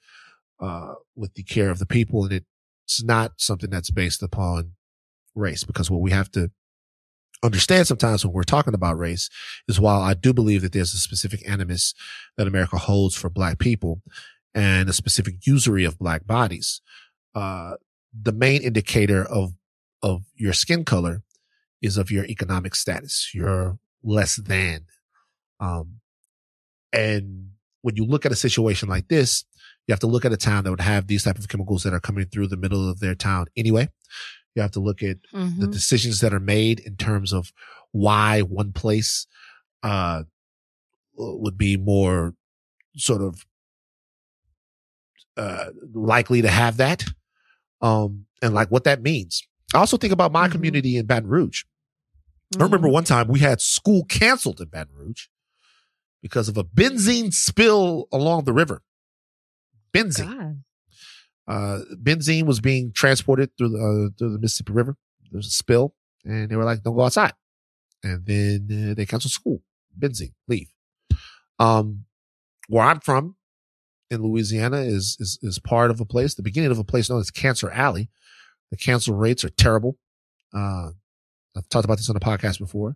[0.59, 2.23] uh, with the care of the people.
[2.25, 2.43] And
[2.85, 4.73] it's not something that's based upon
[5.35, 6.51] race because what we have to
[7.43, 9.29] understand sometimes when we're talking about race
[9.67, 11.93] is while I do believe that there's a specific animus
[12.37, 14.01] that America holds for black people
[14.53, 16.81] and a specific usury of black bodies,
[17.35, 17.75] uh,
[18.19, 19.53] the main indicator of,
[20.01, 21.21] of your skin color
[21.81, 23.31] is of your economic status.
[23.33, 24.85] You're less than.
[25.59, 25.99] Um,
[26.93, 29.45] and when you look at a situation like this,
[29.87, 31.93] you have to look at a town that would have these type of chemicals that
[31.93, 33.89] are coming through the middle of their town anyway.
[34.55, 35.71] You have to look at the Mhm.
[35.71, 37.51] decisions that are made in terms of
[37.91, 39.25] why one place
[39.81, 40.23] uh,
[41.15, 42.35] would be more
[42.97, 43.45] sort of
[45.37, 47.05] uh, likely to have that,
[47.81, 49.47] um, and like what that means.
[49.73, 50.51] I also think about my Mhm.
[50.51, 51.63] community in Baton Rouge.
[52.59, 55.27] I remember one time we had school canceled in Baton Rouge
[56.21, 58.81] because of a benzene spill along the river.
[59.93, 60.63] Benzene
[61.49, 64.95] uh, benzene was being transported through the, uh, through the Mississippi River.
[65.31, 67.33] There was a spill, and they were like, "Don't go outside."
[68.03, 69.63] And then uh, they canceled school.
[69.97, 70.71] Benzene, leave.
[71.57, 72.05] Um,
[72.67, 73.35] where I'm from
[74.11, 77.19] in Louisiana is is is part of a place, the beginning of a place known
[77.19, 78.09] as Cancer Alley.
[78.69, 79.97] The cancel rates are terrible.
[80.53, 80.91] Uh,
[81.57, 82.95] I've talked about this on the podcast before.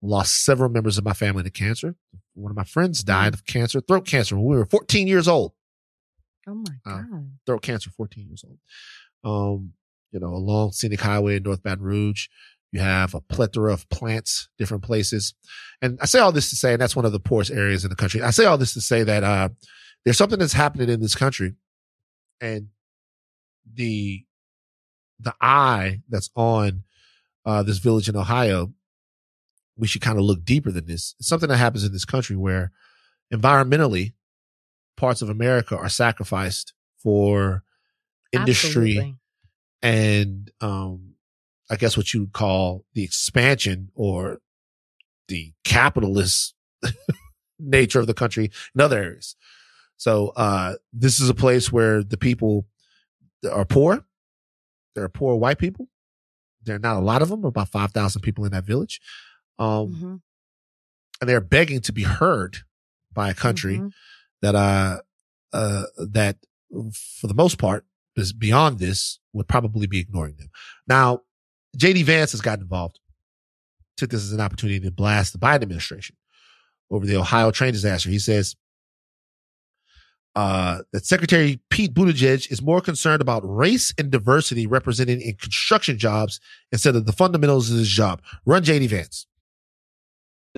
[0.00, 1.96] Lost several members of my family to cancer.
[2.34, 5.52] One of my friends died of cancer, throat cancer, when we were 14 years old
[6.46, 7.30] Oh my Uh, God.
[7.46, 8.58] throat cancer, 14 years old.
[9.24, 9.72] Um,
[10.12, 12.28] you know, along Scenic Highway in North Baton Rouge,
[12.72, 15.34] you have a plethora of plants, different places.
[15.82, 17.90] And I say all this to say, and that's one of the poorest areas in
[17.90, 18.22] the country.
[18.22, 19.48] I say all this to say that, uh,
[20.04, 21.54] there's something that's happening in this country
[22.40, 22.68] and
[23.74, 24.24] the,
[25.20, 26.84] the eye that's on,
[27.44, 28.72] uh, this village in Ohio,
[29.78, 31.14] we should kind of look deeper than this.
[31.18, 32.72] It's something that happens in this country where
[33.32, 34.12] environmentally
[34.96, 37.62] parts of America are sacrificed for
[38.32, 39.16] industry Absolutely.
[39.82, 41.14] and um
[41.70, 44.40] I guess what you would call the expansion or
[45.28, 46.54] the capitalist
[47.58, 49.36] nature of the country in other areas.
[49.96, 52.66] So uh this is a place where the people
[53.50, 54.04] are poor.
[54.94, 55.88] There are poor white people.
[56.64, 59.00] There are not a lot of them, about 5,000 people in that village.
[59.58, 60.20] Um Mhm.
[61.20, 62.58] and they're begging to be heard
[63.12, 63.92] by a country Mhm.
[64.42, 65.00] that uh
[65.52, 66.38] uh that
[66.92, 67.84] for the most part
[68.16, 70.50] is beyond this would probably be ignoring them.
[70.86, 71.22] Now,
[71.76, 72.98] JD Vance has gotten involved.
[73.96, 76.16] Took this as an opportunity to blast the Biden administration
[76.90, 78.10] over the Ohio train disaster.
[78.10, 78.54] He says
[80.36, 85.98] uh, that Secretary Pete Buttigieg is more concerned about race and diversity represented in construction
[85.98, 86.38] jobs
[86.70, 88.22] instead of the fundamentals of his job.
[88.46, 89.26] Run JD Vance.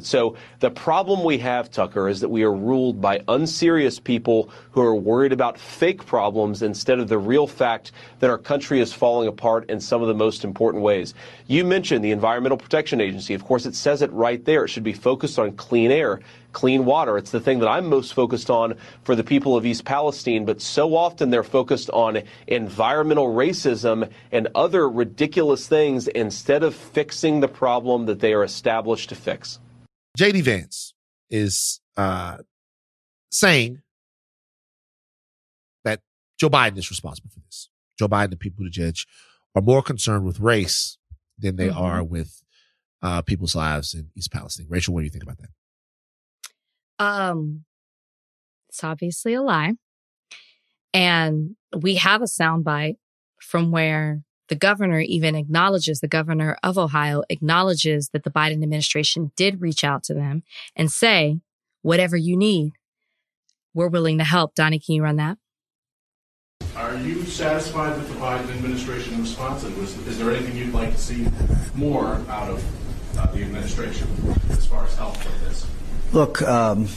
[0.04, 4.82] So the problem we have, Tucker, is that we are ruled by unserious people who
[4.82, 9.28] are worried about fake problems instead of the real fact that our country is falling
[9.28, 11.14] apart in some of the most important ways.
[11.46, 13.34] You mentioned the Environmental Protection Agency.
[13.34, 14.64] Of course, it says it right there.
[14.64, 16.20] It should be focused on clean air,
[16.52, 17.16] clean water.
[17.16, 20.60] It's the thing that I'm most focused on for the people of East Palestine, but
[20.60, 27.48] so often they're focused on environmental racism and other ridiculous things instead of fixing the
[27.48, 29.58] problem that they are established to fix.
[30.18, 30.94] JD Vance
[31.30, 32.38] is uh,
[33.30, 33.82] saying
[35.84, 36.00] that
[36.38, 37.68] Joe Biden is responsible for this.
[37.98, 39.06] Joe Biden and Pete judge
[39.54, 40.98] are more concerned with race
[41.38, 41.76] than they Mhm.
[41.76, 42.42] are with
[43.02, 44.66] uh, people's lives in East Palestine.
[44.68, 45.48] Rachel, what do you think about that?
[46.98, 47.64] Um,
[48.68, 49.72] it's obviously a lie.
[50.92, 52.96] And we have a soundbite
[53.40, 59.30] from where the governor even acknowledges, the governor of Ohio acknowledges that the Biden administration
[59.36, 60.42] did reach out to them
[60.74, 61.38] and say,
[61.82, 62.72] whatever you need,
[63.72, 64.56] we're willing to help.
[64.56, 65.38] Donnie, can you run that?
[66.74, 69.62] Are you satisfied with the Biden administration response?
[69.62, 71.26] And was, is there anything you'd like to see
[71.76, 74.08] more out of uh, the administration
[74.50, 75.66] as far as help with this?
[76.12, 76.88] Look, um,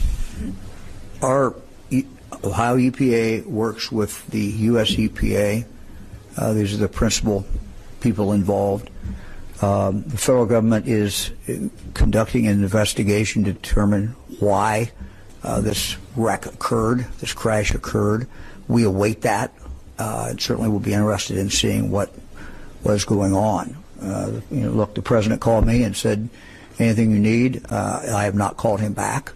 [1.22, 1.56] our
[1.92, 2.06] E-
[2.44, 4.92] Ohio EPA works with the U.S.
[4.94, 5.66] EPA.
[6.38, 7.46] Uh, these are the principal
[8.02, 8.90] people involved.
[9.62, 11.32] Um, the federal government is
[11.94, 14.92] conducting an investigation to determine why
[15.44, 18.28] uh, this wreck occurred, this crash occurred.
[18.68, 19.54] We await that.
[20.00, 22.12] Uh, and certainly will be interested in seeing what
[22.84, 23.78] was going on.
[24.02, 26.30] Uh, you know, look, the president called me and said,
[26.80, 29.32] "Anything you need." Uh, I have not called him back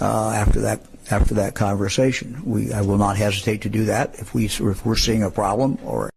[0.00, 0.80] uh, after that
[1.10, 2.40] after that conversation.
[2.44, 5.78] We I will not hesitate to do that if we if we're seeing a problem
[5.84, 6.10] or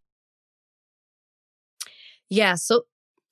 [2.32, 2.56] Yeah.
[2.56, 2.84] So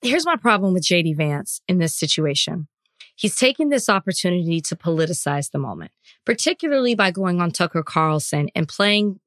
[0.02, 2.68] here's my problem with JD Vance in this situation.
[3.16, 5.90] He's taking this opportunity to politicize the moment,
[6.24, 9.18] particularly by going on Tucker Carlson and playing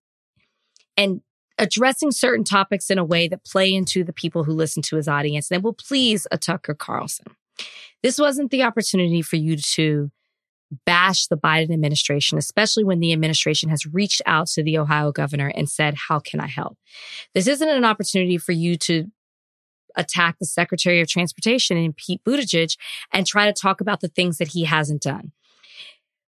[0.95, 1.21] and
[1.57, 5.07] addressing certain topics in a way that play into the people who listen to his
[5.07, 7.26] audience and will please a Tucker Carlson.
[8.03, 10.11] This wasn't the opportunity for you to
[10.86, 15.51] bash the Biden administration, especially when the administration has reached out to the Ohio governor
[15.55, 16.78] and said, How can I help?
[17.34, 19.11] This isn't an opportunity for you to
[19.96, 22.78] attack the Secretary of Transportation and Pete Buttigieg
[23.12, 25.32] and try to talk about the things that he hasn't done.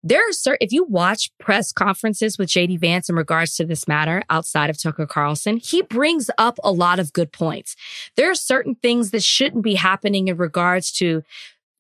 [0.05, 3.87] there are certain, if you watch press conferences with JD Vance in regards to this
[3.87, 7.77] matter outside of Tucker Carlson, he brings up a lot of good points.
[8.17, 11.23] There are certain things that shouldn't be happening in regards to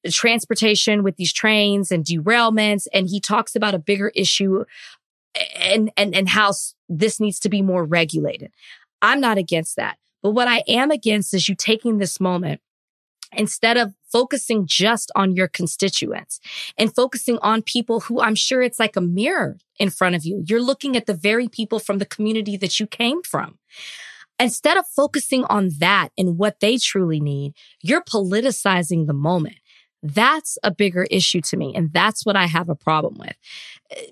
[0.09, 2.87] transportation with these trains and derailments.
[2.93, 4.65] And he talks about a bigger issue
[5.59, 6.53] and, and, and how
[6.89, 8.51] this needs to be more regulated.
[9.01, 9.97] I'm not against that.
[10.23, 12.61] But what I am against is you taking this moment
[13.35, 16.39] instead of focusing just on your constituents
[16.77, 20.43] and focusing on people who I'm sure it's like a mirror in front of you.
[20.47, 23.57] You're looking at the very people from the community that you came from.
[24.39, 29.57] Instead of focusing on that and what they truly need, you're politicizing the moment.
[30.03, 31.73] That's a bigger issue to me.
[31.73, 33.35] And that's what I have a problem with.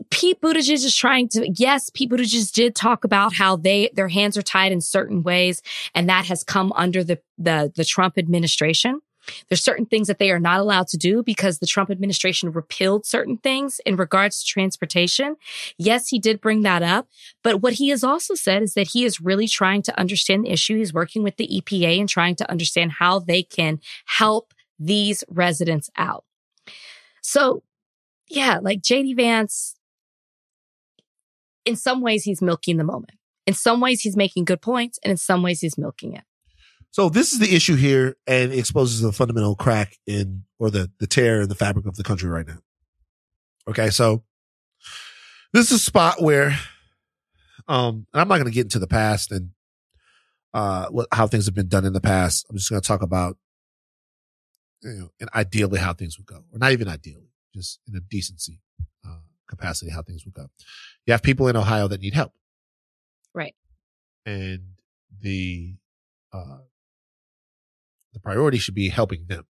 [0.09, 4.37] Pete Buttigieg is trying to, yes, Pete Buttigieg did talk about how they, their hands
[4.37, 5.61] are tied in certain ways.
[5.93, 9.01] And that has come under the, the, the Trump administration.
[9.49, 13.05] There's certain things that they are not allowed to do because the Trump administration repealed
[13.05, 15.35] certain things in regards to transportation.
[15.77, 17.07] Yes, he did bring that up.
[17.43, 20.51] But what he has also said is that he is really trying to understand the
[20.51, 20.77] issue.
[20.77, 25.89] He's working with the EPA and trying to understand how they can help these residents
[25.97, 26.25] out.
[27.21, 27.63] So
[28.27, 29.75] yeah, like JD Vance,
[31.65, 33.13] in some ways, he's milking the moment.
[33.45, 36.23] In some ways, he's making good points, and in some ways, he's milking it.
[36.91, 41.07] So this is the issue here and exposes the fundamental crack in or the, the
[41.07, 42.57] tear in the fabric of the country right now.
[43.67, 43.89] Okay.
[43.89, 44.23] So
[45.53, 46.57] this is a spot where,
[47.69, 49.51] um, and I'm not going to get into the past and,
[50.53, 52.45] uh, what, how things have been done in the past.
[52.49, 53.37] I'm just going to talk about,
[54.83, 57.99] you know, and ideally how things would go or not even ideally, just in a
[57.99, 58.59] decency,
[59.07, 60.47] uh, capacity, how things would go.
[61.05, 62.33] You have people in Ohio that need help
[63.33, 63.55] Right.
[64.25, 64.61] and
[65.19, 65.75] the,
[66.33, 66.59] uh,
[68.13, 69.45] the priority should be helping them.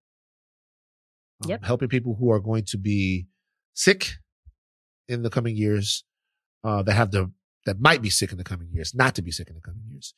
[1.43, 1.63] Um, Yep.
[1.63, 3.27] Helping people who are going to be
[3.73, 4.17] sick
[5.07, 6.03] in the coming years,
[6.63, 7.31] uh, that have the,
[7.65, 9.83] that might be sick in the coming years, not to be sick in the coming
[9.89, 10.13] years.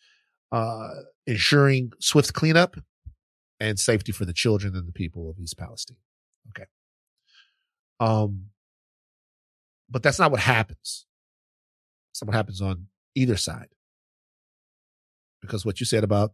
[0.52, 0.90] Uh,
[1.26, 2.76] ensuring swift cleanup
[3.60, 5.98] and safety for the children and the people of East Palestine.
[6.50, 6.66] Okay.
[8.00, 8.48] Um,
[9.90, 11.06] but that's not what happens.
[12.12, 13.70] That's not what happens on either side.
[15.42, 16.34] Because what you said about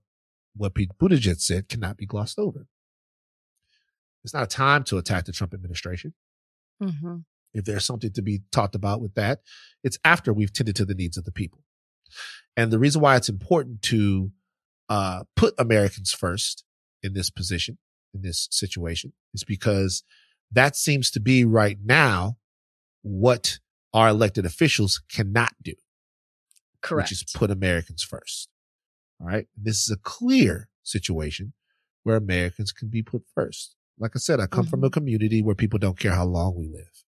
[0.56, 2.68] what Pete Buttigieg said cannot be glossed over.
[4.24, 6.14] It's not a time to attack the Trump administration.
[6.82, 7.18] Mm-hmm.
[7.54, 9.42] If there's something to be talked about with that,
[9.84, 11.64] it's after we've tended to the needs of the people.
[12.56, 14.32] And the reason why it's important to
[14.90, 16.64] uh, put Americans first
[17.04, 17.78] in this position,
[18.14, 20.04] in this situation, is because
[20.52, 22.38] that seems to be right now
[23.02, 23.60] what
[23.94, 25.74] our elected officials cannot do
[26.82, 27.08] Correct.
[27.08, 28.50] which is put Americans first.
[29.20, 29.48] All right.
[29.56, 31.54] This is a clear situation
[32.04, 33.76] where Americans can be put first.
[33.98, 36.68] Like I said, I come from a community where people don't care how long we
[36.68, 37.04] live.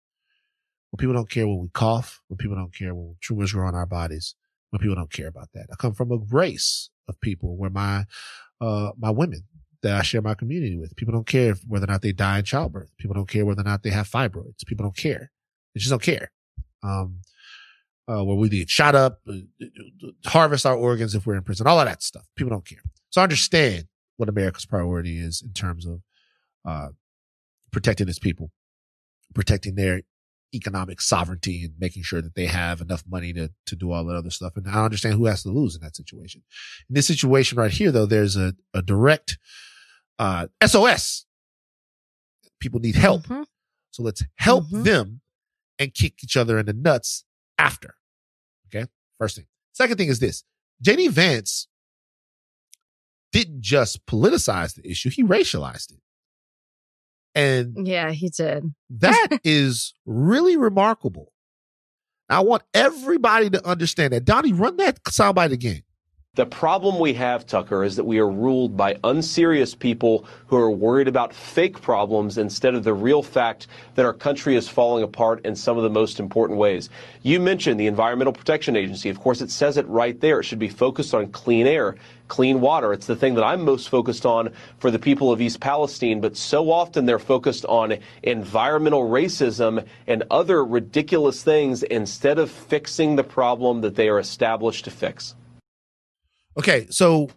[0.89, 3.75] When people don't care when we cough, when people don't care when tumors grow on
[3.75, 4.35] our bodies,
[4.71, 5.67] when people don't care about that.
[5.71, 8.03] I come from a race of people where my,
[8.59, 9.43] uh, my women
[9.83, 12.45] that I share my community with, people don't care whether or not they die in
[12.45, 12.91] childbirth.
[12.97, 14.65] People don't care whether or not they have fibroids.
[14.65, 15.31] People don't care.
[15.73, 16.31] They just don't care.
[16.83, 17.21] Um,
[18.07, 19.33] uh, where we get shot up, uh,
[20.25, 22.25] harvest our organs if we're in prison, all of that stuff.
[22.35, 22.81] People don't care.
[23.09, 23.85] So I understand
[24.17, 26.01] what America's priority is in terms of
[26.65, 26.89] uh,
[27.71, 28.51] protecting its people,
[29.33, 30.01] protecting their
[30.53, 34.15] economic sovereignty and making sure that they have enough money to, to do all that
[34.15, 34.53] other stuff.
[34.57, 36.43] And I understand who has to lose in that situation.
[36.89, 39.37] In this situation right here, though, there's a, a direct
[40.21, 41.25] uh, SOS.
[42.59, 43.23] People need help.
[43.23, 43.45] Mhm.
[43.89, 44.83] So let's help Mhm.
[44.83, 45.21] them
[45.79, 47.25] and kick each other in the nuts
[47.57, 47.95] after.
[48.67, 48.85] Okay.
[49.19, 49.47] First thing.
[49.73, 50.43] Second thing is this
[50.83, 51.67] JD Vance
[53.31, 56.01] didn't just politicize the issue, he racialized it.
[57.33, 58.75] And Yeah, he did.
[58.89, 61.31] that is really remarkable.
[62.29, 64.25] I want everybody to understand that.
[64.25, 65.83] Donnie, run that soundbite again.
[66.35, 70.71] The problem we have, Tucker, is that we are ruled by unserious people who are
[70.71, 75.45] worried about fake problems instead of the real fact that our country is falling apart
[75.45, 76.89] in some of the most important ways.
[77.21, 79.09] You mentioned the Environmental Protection Agency.
[79.09, 80.39] Of course, it says it right there.
[80.39, 81.97] It should be focused on clean air,
[82.29, 82.93] clean water.
[82.93, 86.37] It's the thing that I'm most focused on for the people of East Palestine, but
[86.37, 93.23] so often they're focused on environmental racism and other ridiculous things instead of fixing the
[93.25, 95.35] problem that they are established to fix.
[96.57, 97.29] Okay, so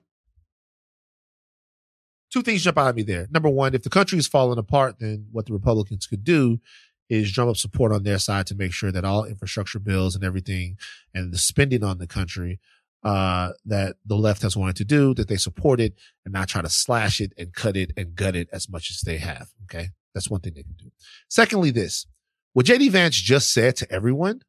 [2.32, 3.28] two things jump out at me there.
[3.30, 6.60] Number one, if the country is falling apart, then what the Republicans could do
[7.08, 10.24] is drum up support on their side to make sure that all infrastructure bills and
[10.24, 10.76] everything
[11.14, 12.58] and the spending on the country
[13.04, 15.94] uh, that the left has wanted to do, that they support it
[16.24, 19.02] and not try to slash it and cut it and gut it as much as
[19.02, 19.50] they have.
[19.64, 19.90] Okay.
[20.14, 20.90] That's one thing they can do.
[21.28, 22.06] Secondly, this
[22.52, 24.42] What JD Vance just said to everyone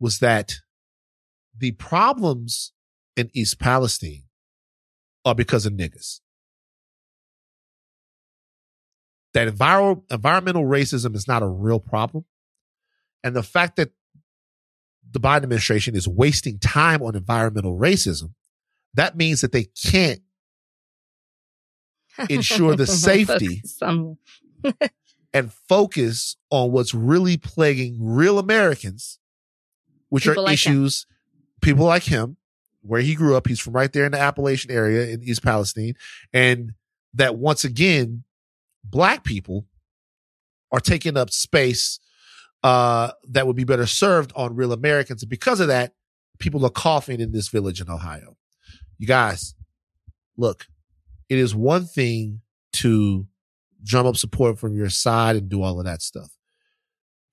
[0.00, 0.54] was that
[1.56, 2.72] the problems
[3.16, 4.24] in East Palestine
[5.24, 6.20] are because of niggas.
[9.34, 12.24] That enviro- environmental racism is not a real problem.
[13.24, 13.90] And the fact that
[15.10, 18.32] the Biden administration is wasting time on environmental racism,
[18.94, 20.20] that means that they can't
[22.28, 23.62] ensure the safety
[25.32, 29.18] and focus on what's really plaguing real Americans,
[30.10, 30.72] which People are like him.
[30.72, 31.06] issues,
[31.62, 32.36] people like him,
[32.82, 33.46] where he grew up.
[33.46, 35.94] He's from right there in the Appalachian area in East Palestine.
[36.32, 36.72] And
[37.14, 38.24] that once again,
[38.84, 39.66] black people
[40.70, 41.98] are taking up space
[42.62, 45.22] uh, that would be better served on real Americans.
[45.22, 45.94] And because of that,
[46.38, 48.36] people are coughing in this village in Ohio.
[48.98, 49.54] You guys,
[50.36, 50.66] look,
[51.28, 52.40] it is one thing
[52.74, 53.26] to
[53.84, 56.30] drum up support from your side and do all of that stuff.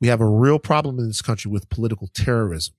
[0.02, 2.74] We have a real problem in this country with political terrorism.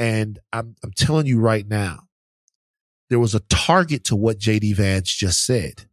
[0.00, 2.08] And I'm, I'm telling you right now,
[3.10, 5.90] there was a target to what JD Vance just said.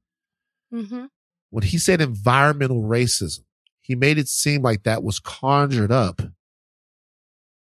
[0.73, 1.09] Mhm.
[1.49, 3.41] When he said environmental racism,
[3.81, 6.21] he made it seem like that was conjured up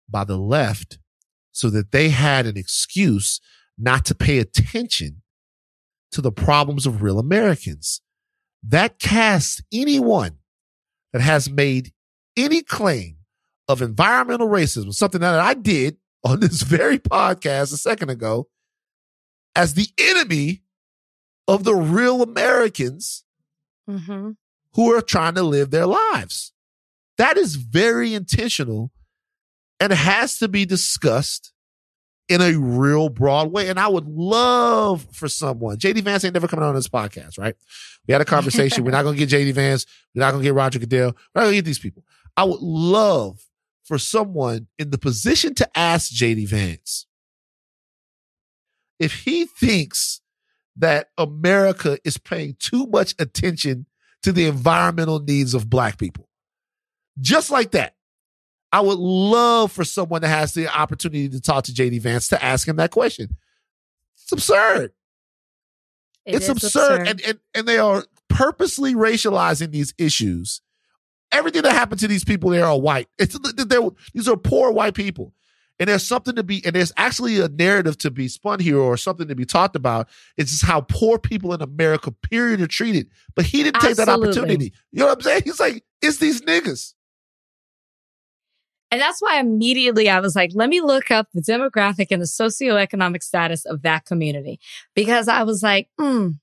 [0.09, 0.97] by the left
[1.51, 3.39] so that they had an excuse
[3.77, 5.21] not to pay attention
[6.13, 8.01] to the problems of real Americans.
[8.63, 10.39] That casts anyone
[11.11, 11.93] that has made
[12.35, 13.17] any claim
[13.67, 18.47] of environmental racism, something that I did on this very podcast a second ago,
[19.55, 20.63] as the enemy
[21.47, 23.23] of the real Americans
[23.89, 24.37] Mhm.
[24.73, 26.53] who are trying to live their lives.
[27.17, 28.91] That is very intentional
[29.79, 31.51] and has to be discussed
[32.29, 33.67] in a real broad way.
[33.67, 37.55] And I would love for someone, JD Vance ain't never coming on this podcast, right?
[38.07, 38.85] We had a conversation.
[38.85, 39.85] We're not going to get JD Vance.
[40.15, 41.09] We're not going to get Roger Goodell.
[41.35, 42.05] We're not going to get these people.
[42.37, 43.41] I would love
[43.83, 47.05] for someone in the position to ask JD Vance
[48.99, 50.21] if he thinks
[50.77, 53.85] that America is paying too much attention
[54.23, 56.29] to the environmental needs of black people.
[57.19, 57.95] Just like that.
[58.71, 62.43] I would love for someone that has the opportunity to talk to JD Vance to
[62.43, 63.29] ask him that question.
[64.15, 64.93] It's absurd.
[66.25, 67.07] It it's is absurd.
[67.07, 70.61] And, and and they are purposely racializing these issues.
[71.31, 73.07] Everything that happened to these people there are white.
[73.17, 73.81] It's they're,
[74.13, 75.33] these are poor white people.
[75.79, 78.95] And there's something to be, and there's actually a narrative to be spun here or
[78.95, 80.07] something to be talked about.
[80.37, 83.09] It's just how poor people in America, period, are treated.
[83.35, 84.71] But he didn't take that opportunity.
[84.91, 85.41] You know what I'm saying?
[85.45, 86.93] He's like, it's these niggas.
[88.91, 92.27] And that's why immediately I was like, let me look up the demographic and the
[92.27, 94.59] socioeconomic status of that community.
[94.93, 96.37] Because I was like, mm,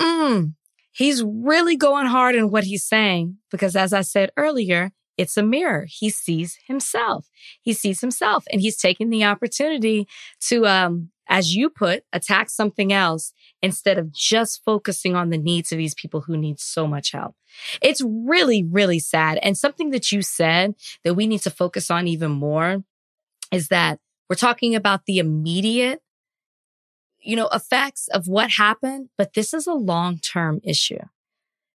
[0.00, 0.54] mm,
[0.98, 3.36] he's really going hard in what he's saying.
[3.52, 5.86] Because as I said earlier, it's a mirror.
[5.88, 7.28] He sees himself.
[7.62, 10.08] He sees himself and he's taking the opportunity
[10.48, 13.32] to, um, as you put, attack something else
[13.62, 17.36] instead of just focusing on the needs of these people who need so much help.
[17.80, 19.38] It's really, really sad.
[19.40, 20.74] And something that you said
[21.04, 22.82] that we need to focus on even more
[23.52, 26.00] is that we're talking about the immediate,
[27.28, 30.98] you know, effects of what happened, but this is a long term issue.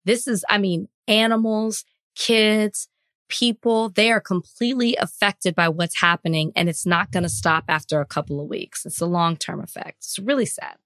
[0.05, 2.90] This is, I mean, animals, kids,
[3.30, 7.99] people, they are completely affected by what's happening and it's not going to stop after
[7.99, 8.84] a couple of weeks.
[8.84, 9.96] It's a long term effect.
[10.01, 10.76] It's really sad.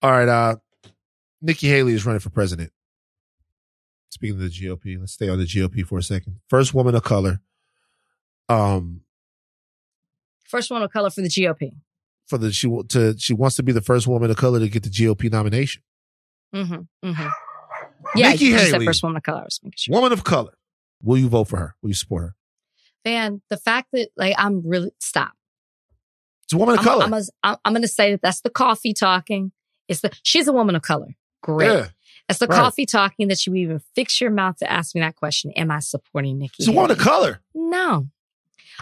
[0.00, 0.28] All right.
[0.28, 0.56] Uh,
[1.42, 2.70] Nikki Haley is running for president.
[4.10, 6.38] Speaking of the GOP, let's stay on the GOP for a second.
[6.48, 7.40] First woman of color.
[8.48, 9.00] Um,
[10.44, 11.72] First woman of color for the GOP.
[12.28, 14.82] For the she to she wants to be the first woman of color to get
[14.82, 15.82] the GOP nomination.
[16.54, 17.08] Mm-hmm.
[17.08, 17.28] Mm-hmm.
[18.14, 18.86] Yeah, Nikki you just said Haley.
[18.86, 19.46] first woman of color.
[19.76, 19.94] Sure.
[19.94, 20.56] Woman of color.
[21.02, 21.74] Will you vote for her?
[21.82, 22.34] Will you support her?
[23.04, 25.32] Man, the fact that like I'm really stop.
[26.44, 27.04] It's a woman of I'm, color.
[27.04, 29.52] I'm, I'm, I'm going to say that that's the coffee talking.
[29.86, 31.16] It's the she's a woman of color.
[31.42, 31.66] Great.
[31.66, 31.86] Yeah.
[32.28, 32.58] It's the right.
[32.58, 35.50] coffee talking that you even fix your mouth to ask me that question.
[35.52, 36.64] Am I supporting Nikki?
[36.64, 37.40] She's a woman of color.
[37.54, 38.08] No.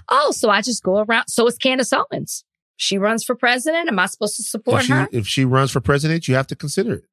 [0.08, 1.28] Oh, so I just go around.
[1.28, 2.44] So is Candace Owens.
[2.76, 3.88] She runs for president.
[3.88, 5.08] Am I supposed to support If she, her?
[5.12, 7.04] if she runs for president, you have to consider it.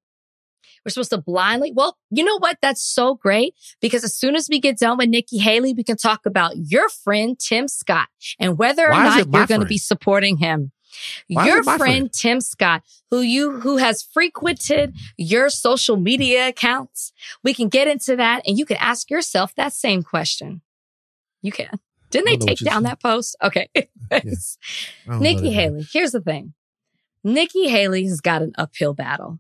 [0.86, 1.72] We're supposed to blindly.
[1.74, 2.58] Well, you know what?
[2.62, 5.96] That's so great because as soon as we get done with Nikki Haley, we can
[5.96, 9.78] talk about your friend Tim Scott and whether or Why not you're going to be
[9.78, 10.72] supporting him.
[11.28, 12.14] Why your friend, friend?
[12.14, 17.14] Tim Scott, who you who has frequented your social media accounts.
[17.44, 20.62] We can get into that, and you can ask yourself that same question.
[21.42, 21.80] You can.
[22.14, 23.36] Didn't they take down that post?
[23.42, 23.70] Okay.
[25.08, 25.52] Nikki that.
[25.52, 26.54] Haley, here's the thing.
[27.24, 29.40] Nikki Haley has got an uphill battle.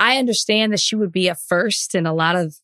[0.00, 2.56] I understand that she would be a first in a lot of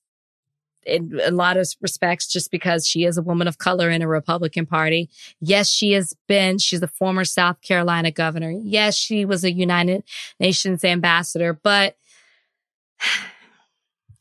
[0.86, 4.08] in a lot of respects just because she is a woman of color in a
[4.08, 5.08] Republican Party.
[5.40, 8.50] Yes, she has been, she's a former South Carolina governor.
[8.50, 10.04] Yes, she was a United
[10.38, 11.96] Nations ambassador, but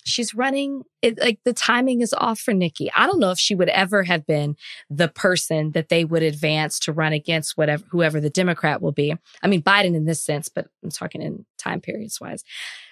[0.05, 2.91] she's running it like the timing is off for Nikki.
[2.95, 4.55] I don't know if she would ever have been
[4.89, 9.15] the person that they would advance to run against whatever whoever the Democrat will be.
[9.41, 12.43] I mean Biden in this sense, but I'm talking in time periods wise.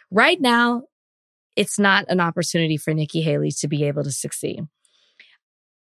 [0.10, 0.84] Right now,
[1.56, 4.68] it's not an opportunity for Nikki Haley to be able to succeed.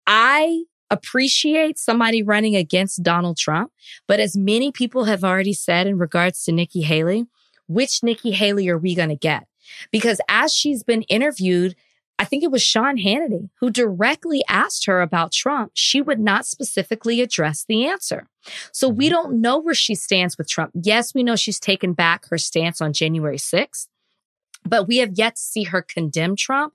[0.07, 3.73] I appreciate somebody running against Donald Trump,
[4.09, 7.27] but as many people have already said in regards to Nikki Haley,
[7.69, 9.47] which Nikki Haley are we going to get?
[9.91, 11.75] Because as she's been interviewed,
[12.21, 15.73] I think it was Sean Hannity who directly asked her about Trump.
[15.73, 18.29] She would not specifically address the answer.
[18.73, 20.73] So we don't know where she stands with Trump.
[20.75, 23.89] Yes, we know she's taken back her stance on January 6th,
[24.67, 26.75] but we have yet to see her condemn Trump,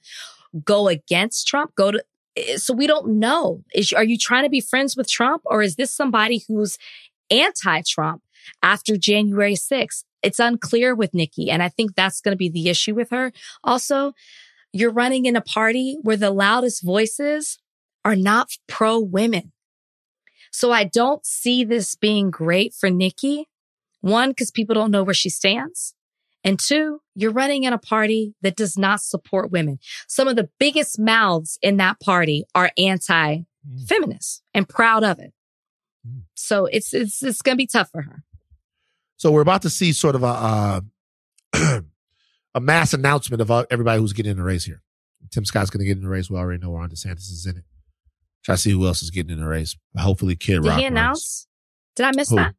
[0.63, 2.03] go against Trump, go to
[2.35, 3.63] eh, so we don't know.
[3.75, 6.79] Is are you trying to be friends with Trump or is this somebody who's
[7.29, 8.23] anti-Trump
[8.63, 10.05] after January 6th?
[10.25, 11.51] It's unclear with Nikki.
[11.51, 13.31] And I think that's going to be the issue with her.
[13.63, 14.13] Also,
[14.73, 17.59] you're running in a party where the loudest voices
[18.03, 19.51] are not pro women.
[20.51, 23.47] So I don't see this being great for Nikki.
[24.01, 25.93] One, because people don't know where she stands.
[26.43, 29.79] And two, you're running in a party that does not support women.
[30.07, 33.39] Some of the biggest mouths in that party are anti
[33.87, 35.33] feminist and proud of it.
[36.07, 36.21] Mm.
[36.35, 38.23] So it's, it's, it's going to be tough for her.
[39.17, 40.81] So we're about to see sort of a uh,
[42.55, 44.81] a mass announcement of uh, everybody who's getting in the race here.
[45.31, 46.29] Tim Scott's going to get in the race.
[46.29, 47.63] We already know Ron DeSantis is in it.
[48.43, 49.75] Try to see who else is getting in the race.
[49.97, 50.77] Hopefully, Kid Did Rock.
[50.77, 50.91] he runs.
[50.91, 51.47] announce?
[51.95, 52.35] Did I miss Who?
[52.35, 52.55] that?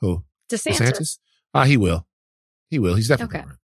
[0.00, 0.24] Who?
[0.50, 1.18] DeSantis.
[1.52, 2.06] Ah, he will.
[2.70, 2.94] He will.
[2.94, 3.44] He's definitely Okay.
[3.44, 3.58] going to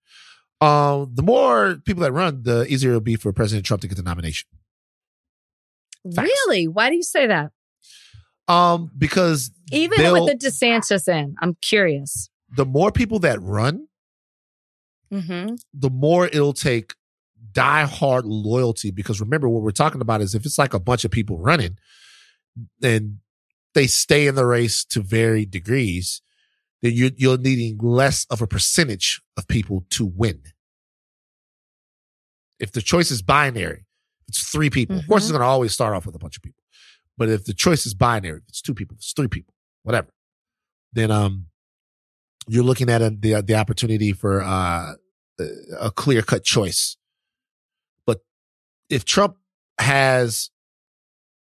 [0.61, 1.01] run.
[1.01, 3.97] Um, the more people that run, the easier it'll be for President Trump to get
[3.97, 4.49] the nomination.
[6.15, 6.29] Facts.
[6.47, 6.69] Really?
[6.69, 7.53] Why do you say that?
[8.49, 12.29] Um, because Even with the DeSantis in, I'm curious.
[12.55, 13.89] the more people that run,
[15.13, 15.55] Mm-hmm.
[15.73, 16.95] the more it'll take
[17.53, 18.91] die-hard loyalty.
[18.91, 21.79] Because remember, what we're talking about is if it's like a bunch of people running,
[22.81, 23.21] then
[23.75, 26.21] they stay in the race to varied degrees,
[26.83, 30.43] then you're, you're needing less of a percentage of people to win.
[32.59, 33.87] If the choice is binary,
[34.27, 34.99] it's three people.
[34.99, 36.64] Of course, it's going to always start off with a bunch of people.
[37.17, 40.09] But if the choice is binary, if it's two people, it's three people, whatever,
[40.93, 41.47] then um,
[42.49, 44.95] you're looking at a, the the opportunity for uh,
[45.81, 46.97] a clear cut choice.
[48.07, 48.21] But
[48.91, 49.37] if Trump
[49.79, 50.51] has,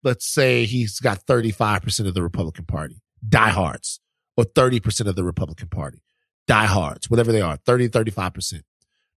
[0.03, 3.99] let's say he's got 35% of the Republican Party, diehards,
[4.37, 6.01] or 30% of the Republican Party,
[6.47, 8.61] diehards, whatever they are, 30, 35%,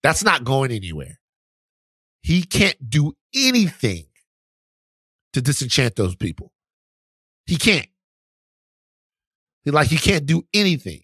[0.04, 1.20] that's not going anywhere.
[2.22, 4.06] He can't do anything
[5.36, 6.54] to disenchant those people.
[7.46, 7.90] He can't.
[9.66, 11.02] He like he can't do anything.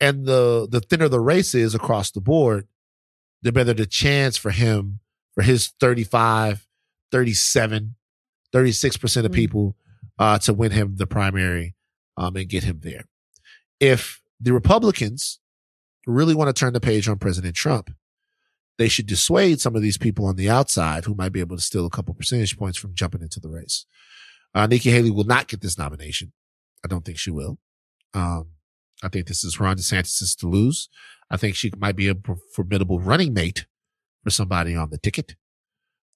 [0.00, 2.66] And the the thinner the race is across the board,
[3.42, 4.98] the better the chance for him
[5.36, 6.66] for his 35,
[7.12, 7.94] 37,
[8.52, 9.76] 36% of people
[10.18, 11.76] uh, to win him the primary
[12.16, 13.04] um, and get him there.
[13.78, 15.38] If the Republicans
[16.08, 17.94] really want to turn the page on President Trump,
[18.80, 21.62] they should dissuade some of these people on the outside who might be able to
[21.62, 23.84] steal a couple percentage points from jumping into the race.
[24.54, 26.32] Uh, Nikki Haley will not get this nomination.
[26.82, 27.58] I don't think she will.
[28.14, 28.52] Um,
[29.02, 30.88] I think this is Ron DeSantis to lose.
[31.30, 32.14] I think she might be a
[32.54, 33.66] formidable running mate
[34.24, 35.36] for somebody on the ticket.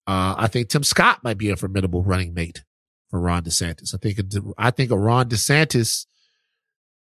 [0.07, 2.65] Uh, I think Tim Scott might be a formidable running mate
[3.11, 3.95] for Ron DeSantis.
[3.95, 4.19] I think,
[4.57, 6.07] I think a Ron DeSantis,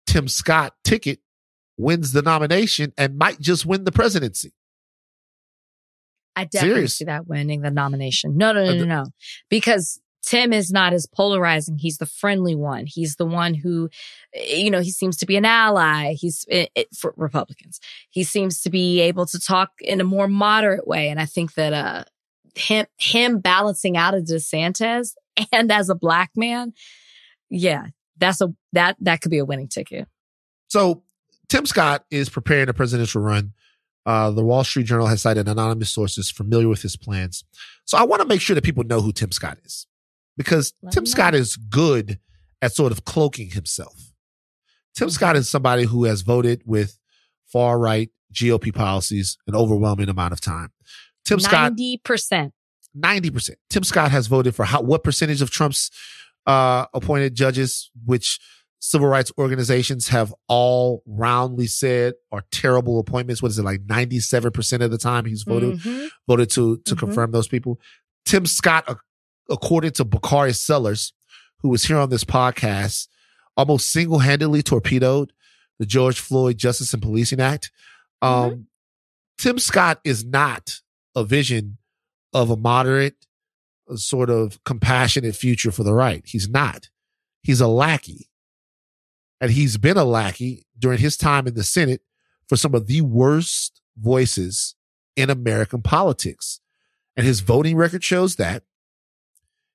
[0.07, 1.19] Tim Scott ticket
[1.77, 4.53] wins the nomination and might just win the presidency.
[6.39, 6.97] I definitely Serious.
[6.97, 8.37] see that winning the nomination.
[8.37, 9.07] No, no, no, no, no.
[9.49, 11.79] Because Tim is not as polarizing.
[11.79, 12.87] He's the friendly one.
[12.87, 13.89] He's the one who,
[14.33, 16.13] eh, you know, he seems to be an ally.
[16.13, 17.81] He's it, it, for Republicans.
[18.11, 21.09] He seems to be able to talk in a more moderate way.
[21.09, 22.05] And I think that, uh,
[22.55, 25.15] him, him balancing out a DeSantis
[25.53, 26.73] and as a black man,
[27.51, 27.87] yeah,
[28.17, 30.07] that's a, that, that could be a winning ticket.
[30.69, 31.03] So
[31.49, 33.55] Tim Scott is preparing a presidential run.
[34.09, 37.45] Uh, the Wall Street Journal has cited anonymous sources familiar with his plans.
[37.85, 39.87] So I want to make sure that people know who Tim Scott is
[40.35, 41.05] because Let Tim.
[41.05, 42.19] Scott is good
[42.63, 44.13] at sort of cloaking himself.
[44.97, 46.99] Tim Scott is somebody who has voted with
[47.53, 50.73] far right GOP policies an overwhelming amount of time.
[51.27, 52.53] Tim Scott 90%.
[52.95, 53.59] ninety percent.
[53.69, 55.91] Tim Scott has voted for how what percentage of Trump's
[56.47, 58.41] uh, appointed judges, which
[58.81, 63.43] civil rights organizations have all roundly said are terrible appointments.
[63.43, 66.09] What is it like ninety seven percent of the time he's voted Mhm.
[66.29, 66.99] voted to to Mhm.
[66.99, 67.81] confirm those people.
[68.25, 68.99] Tim Scott,
[69.51, 71.13] according to Bakari Sellers,
[71.61, 73.09] who was here on this podcast,
[73.57, 75.33] almost single handedly torpedoed
[75.79, 77.71] the George Floyd Justice and Policing Act.
[78.23, 78.67] Um,
[79.39, 80.81] Tim Scott is not
[81.15, 81.79] a vision
[82.33, 83.27] of a moderate,
[83.95, 86.23] sort of compassionate future for the right.
[86.27, 86.91] He's not.
[87.43, 88.28] He's a lackey.
[89.41, 92.03] And he's been a lackey during his time in the Senate
[92.49, 94.75] for some of the worst voices
[95.17, 96.61] in American politics.
[97.17, 98.63] And his voting record shows that.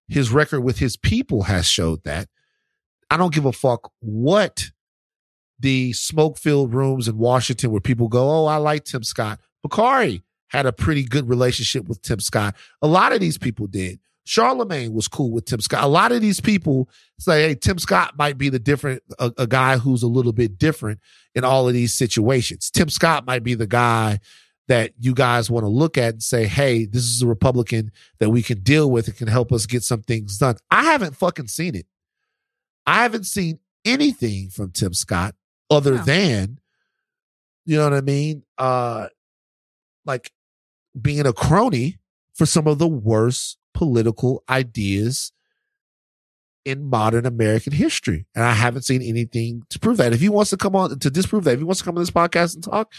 [0.08, 2.28] His record with his people has showed that.
[3.10, 4.72] I don't give a fuck what
[5.60, 9.40] the smoke filled rooms in Washington where people go, Oh, I like Tim Scott.
[9.62, 12.56] Bakari had a pretty good relationship with Tim Scott.
[12.82, 14.00] A lot of these people did.
[14.26, 15.84] Charlemagne was cool with Tim Scott.
[15.84, 19.48] A lot of these people say, Hey, Tim Scott might be the different, a, a
[19.48, 21.00] guy who's a little bit different
[21.36, 22.70] in all of these situations.
[22.72, 24.20] Tim Scott might be the guy
[24.70, 28.30] that you guys want to look at and say, Hey, this is a Republican that
[28.30, 30.56] we can deal with and can help us get some things done.
[30.72, 31.86] I haven't fucking seen it.
[32.86, 35.36] I haven't seen anything from Tim Scott
[35.70, 36.04] other No.
[36.04, 36.60] than,
[37.66, 38.44] you know what I mean?
[38.58, 39.08] Uh,
[40.06, 40.32] like
[41.00, 41.98] being a crony
[42.34, 45.32] for some of the worst political ideas
[46.66, 48.26] in modern American history.
[48.36, 50.14] And I haven't seen anything to prove that.
[50.14, 52.02] If he wants to come on to disprove that, if he wants to come on
[52.02, 52.92] this podcast and talk,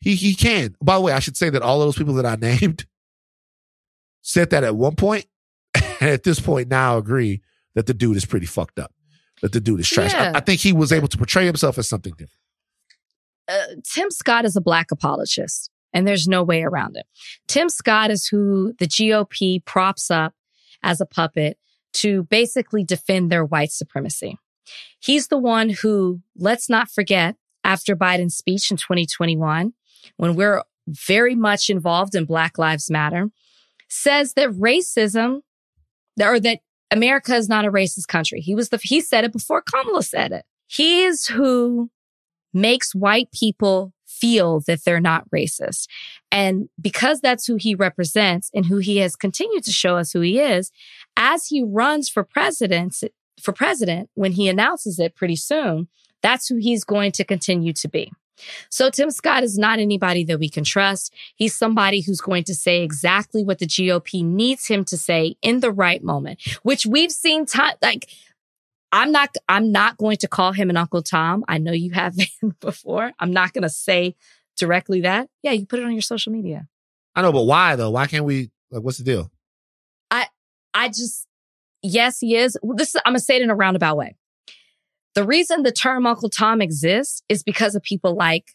[0.00, 0.74] he he can.
[0.82, 2.86] By the way, I should say that all of those people that I named
[4.22, 5.26] said that at one point,
[5.74, 7.42] and at this point now agree
[7.74, 8.92] that the dude is pretty fucked up.
[9.42, 10.14] That the dude is trash.
[10.14, 12.40] I- I, think he was able to portray himself as something different.
[13.48, 17.06] uh, Tim Scott is a black apologist, and there's no way around it.
[17.46, 20.34] Tim Scott is who the GOP props up
[20.82, 21.56] as a puppet
[21.94, 24.36] to basically defend their white supremacy.
[24.98, 29.72] He's the one who, let's not forget, after Biden's speech in 2021,
[30.16, 33.30] when we're very much involved in Black Lives Matter,
[33.88, 35.40] says that racism
[36.20, 38.40] or that America is not a racist country.
[38.40, 40.44] He was the, he said it before Kamala said it.
[40.66, 41.90] He is who
[42.52, 43.92] makes white people
[44.24, 45.86] feel that they're not racist.
[46.32, 50.20] And because that's who he represents and who he has continued to show us who
[50.20, 50.72] he is,
[51.14, 52.96] as he runs for president,
[53.38, 55.88] for president, when he announces it pretty soon,
[56.22, 58.10] that's who he's going to continue to be.
[58.70, 61.12] So Tim Scott is not anybody that we can trust.
[61.36, 65.60] He's somebody who's going to say exactly what the GOP needs him to say in
[65.60, 68.08] the right moment, which we've seen time like
[68.94, 71.44] I'm not I'm not going to call him an Uncle Tom.
[71.48, 73.12] I know you have been before.
[73.18, 74.14] I'm not going to say
[74.56, 75.28] directly that.
[75.42, 76.68] Yeah, you put it on your social media.
[77.16, 77.90] I know, but why though?
[77.90, 78.50] Why can't we?
[78.70, 79.32] Like, what's the deal?
[80.12, 80.28] I
[80.72, 81.26] I just
[81.82, 82.56] yes, he is.
[82.76, 84.16] This is, I'm gonna say it in a roundabout way.
[85.16, 88.52] The reason the term Uncle Tom exists is because of people like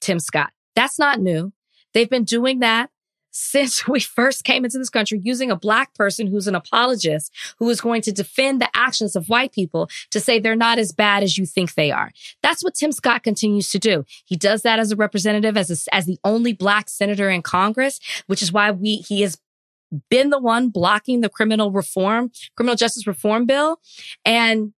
[0.00, 0.52] Tim Scott.
[0.74, 1.52] That's not new.
[1.92, 2.90] They've been doing that
[3.36, 7.68] since we first came into this country using a black person who's an apologist who
[7.68, 11.22] is going to defend the actions of white people to say they're not as bad
[11.22, 12.10] as you think they are.
[12.42, 14.04] That's what Tim Scott continues to do.
[14.24, 18.00] He does that as a representative, as a, as the only black senator in Congress,
[18.26, 19.38] which is why we he has
[20.10, 23.80] been the one blocking the criminal reform, criminal justice reform bill.
[24.24, 24.72] And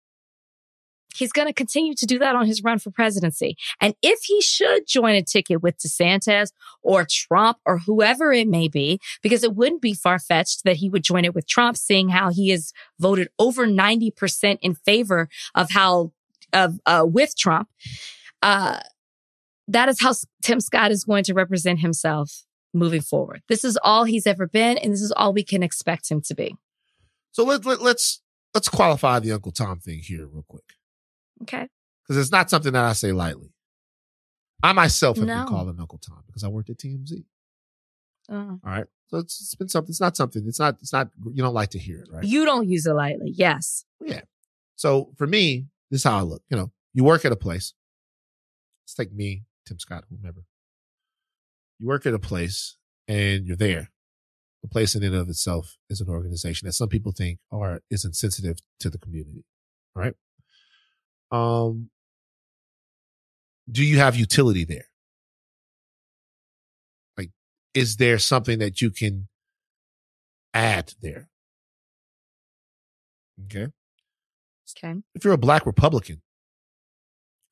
[1.17, 3.57] he's going to continue to do that on his run for presidency.
[3.81, 6.51] And if he should join a ticket with DeSantis
[6.81, 10.89] or Trump or whoever it may be, because it wouldn't be far fetched that he
[10.89, 15.71] would join it with Trump, seeing how he has voted over 90% in favor of
[15.71, 16.11] how,
[16.53, 17.69] of, uh, with Trump.
[18.41, 18.79] Uh,
[19.67, 22.43] that is how Tim Scott is going to represent himself
[22.73, 23.41] moving forward.
[23.49, 26.35] This is all he's ever been, and this is all we can expect him to
[26.35, 26.55] be.
[27.31, 28.21] So let, let let's
[28.53, 30.63] let's qualify the Uncle Tom thing here real quick
[31.43, 31.67] Okay.
[32.03, 33.53] because it's not something that I say lightly.
[34.63, 35.39] I myself have No.
[35.39, 37.23] been called an Uncle Tom because I worked at TMZ.
[38.29, 39.89] Uh, All right, so it's, it's been something.
[39.91, 40.43] It's not something.
[40.47, 40.77] It's not.
[40.81, 41.09] It's not.
[41.31, 42.23] You don't like to hear it, right?
[42.23, 43.31] You don't use it lightly.
[43.33, 43.85] Yes.
[44.01, 44.21] Yeah.
[44.75, 46.41] So for me, this is how I look.
[46.49, 47.73] You know, you work at a place.
[48.83, 50.43] Let's take me, Tim Scott, whomever.
[51.79, 52.75] You work at a place
[53.07, 53.91] and you're there.
[54.63, 58.03] The place in and of itself is an organization that some people think are is
[58.03, 59.45] insensitive to the community.
[59.95, 60.15] Right?
[61.31, 61.89] Um
[63.69, 64.85] do you have utility there?
[67.17, 67.31] Like,
[67.73, 69.27] is there something that you can
[70.53, 71.29] add there?
[73.45, 73.67] Okay
[74.77, 74.99] Okay.
[75.15, 76.21] if you're a black Republican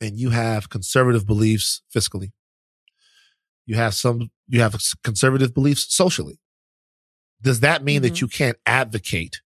[0.02, 2.32] and you have conservative beliefs fiscally,
[3.66, 6.40] you have some, you have conservative beliefs socially.
[7.42, 8.22] Does that mean that Mhm.
[8.22, 9.42] you can't advocate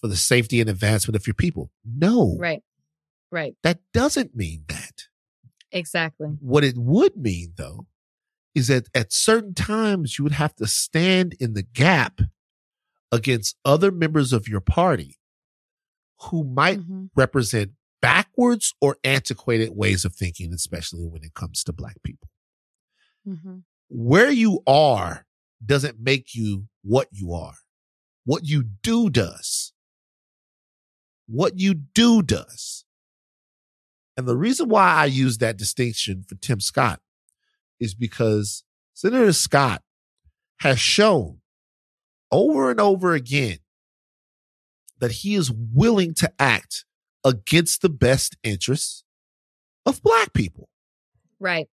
[0.00, 1.70] for the safety and advancement of your people?
[1.84, 2.62] No, Right.
[3.34, 3.56] Right.
[3.64, 5.08] that doesn't mean that.
[5.72, 6.28] Exactly.
[6.40, 7.88] What it would mean though
[8.54, 12.20] is that at certain times you would have to stand in the gap
[13.10, 15.18] against other members of your party
[16.30, 17.10] who might Mhm.
[17.16, 22.28] represent backwards or antiquated ways of thinking, especially when it comes to black people.
[23.26, 23.64] Mhm.
[23.88, 25.26] Where you are
[25.64, 27.56] doesn't make you what you are.
[28.24, 29.72] What you do does.
[31.26, 32.83] What you do does.
[34.16, 37.00] And the reason why I use that distinction for Tim Scott
[37.80, 39.82] is because Senator Scott
[40.60, 41.40] has shown
[42.30, 43.58] over and over again
[45.00, 46.84] that he is willing to act
[47.24, 49.04] against the best interests
[49.84, 50.68] of black people.
[51.40, 51.68] Right.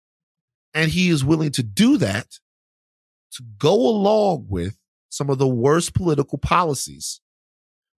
[0.74, 2.40] And he is willing to do that
[3.34, 4.78] to go along with
[5.10, 7.22] some of the worst political policies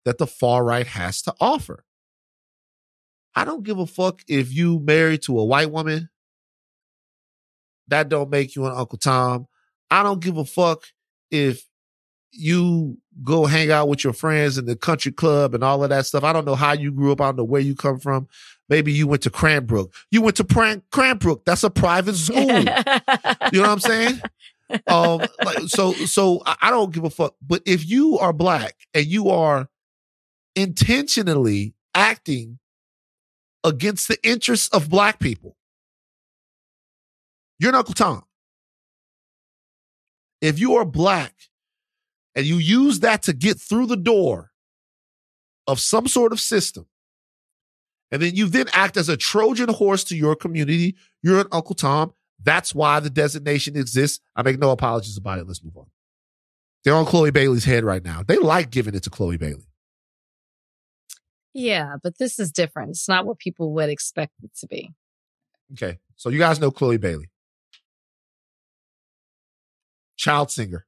[0.05, 1.85] that the far right has to offer.
[3.35, 6.09] I don't give a fuck if you married to a white woman.
[7.87, 9.47] That don't make you an Uncle Tom.
[9.89, 10.85] I don't give a fuck
[11.29, 11.65] if
[12.31, 16.05] you go hang out with your friends in the country club and all of that
[16.05, 16.23] stuff.
[16.23, 17.19] I don't know how you grew up.
[17.19, 18.27] I don't know where you come from.
[18.69, 19.93] Maybe you went to Cranbrook.
[20.11, 21.43] You went to Pran- Cranbrook.
[21.43, 22.39] That's a private school.
[22.41, 24.21] you know what I'm saying?
[24.87, 27.35] Um, like, so, so I I don't give a fuck.
[27.45, 29.67] But if you are black and you are
[30.55, 32.59] intentionally acting
[33.63, 35.55] against the interests of black people,
[37.59, 38.23] you're an Uncle Tom.
[40.41, 41.35] If you are black
[42.35, 44.51] and you use that to get through the door
[45.67, 46.87] of some sort of system,
[48.11, 51.75] and then you then act as a Trojan horse to your community, you're an Uncle
[51.75, 52.13] Tom.
[52.43, 54.19] That's why the designation exists.
[54.35, 55.47] I make no apologies about it.
[55.47, 55.85] Let's move on.
[56.83, 58.23] They're on Chloe Bailey's head right now.
[58.23, 59.70] They like giving it to Chloe Bailey.
[61.53, 62.91] Yeah, but this is different.
[62.91, 64.91] It's not what people would expect it to be.
[65.73, 65.99] Okay.
[66.15, 67.29] So you guys know Chloe Bailey.
[70.17, 70.85] Child singer.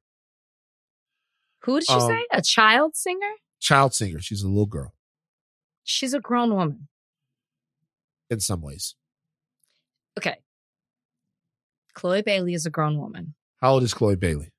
[1.63, 2.25] Who did you Um, say?
[2.31, 3.31] A child singer?
[3.59, 4.19] Child singer.
[4.19, 4.93] She's a little girl
[5.83, 6.87] She's a grown woman.
[8.29, 8.95] in some ways.
[10.17, 10.37] Okay.
[11.93, 14.51] Chloe Bailey is a grown woman How old is Chloe Bailey?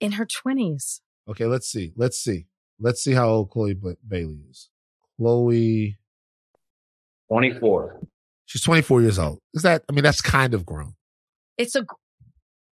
[0.00, 1.00] in her 20s.
[1.28, 1.92] Okay, let's see.
[1.96, 2.46] Let's see.
[2.78, 4.70] Let's see how old Chloe Ba- Bailey is.
[5.18, 5.98] Chloe,
[7.28, 8.00] 24.
[8.46, 9.40] she's 24 years old.
[9.54, 10.94] Is that, I mean, that's kind of grown.
[11.56, 11.84] It's a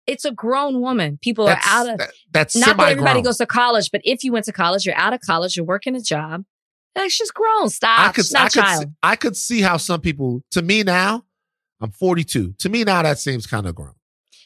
[0.07, 1.19] it's a grown woman.
[1.23, 4.25] People That's, are out of that- that's not that everybody goes to college, but if
[4.25, 6.45] you went to college, you're out of college, you're working a job.
[6.97, 7.69] Like she's grown.
[7.69, 8.01] Stop.
[8.01, 8.83] I could, she's not I a could, child.
[8.83, 11.25] see, I could see how some people, to me now,
[11.81, 12.55] I'm 42.
[12.59, 13.95] To me now, that seems kind of grown.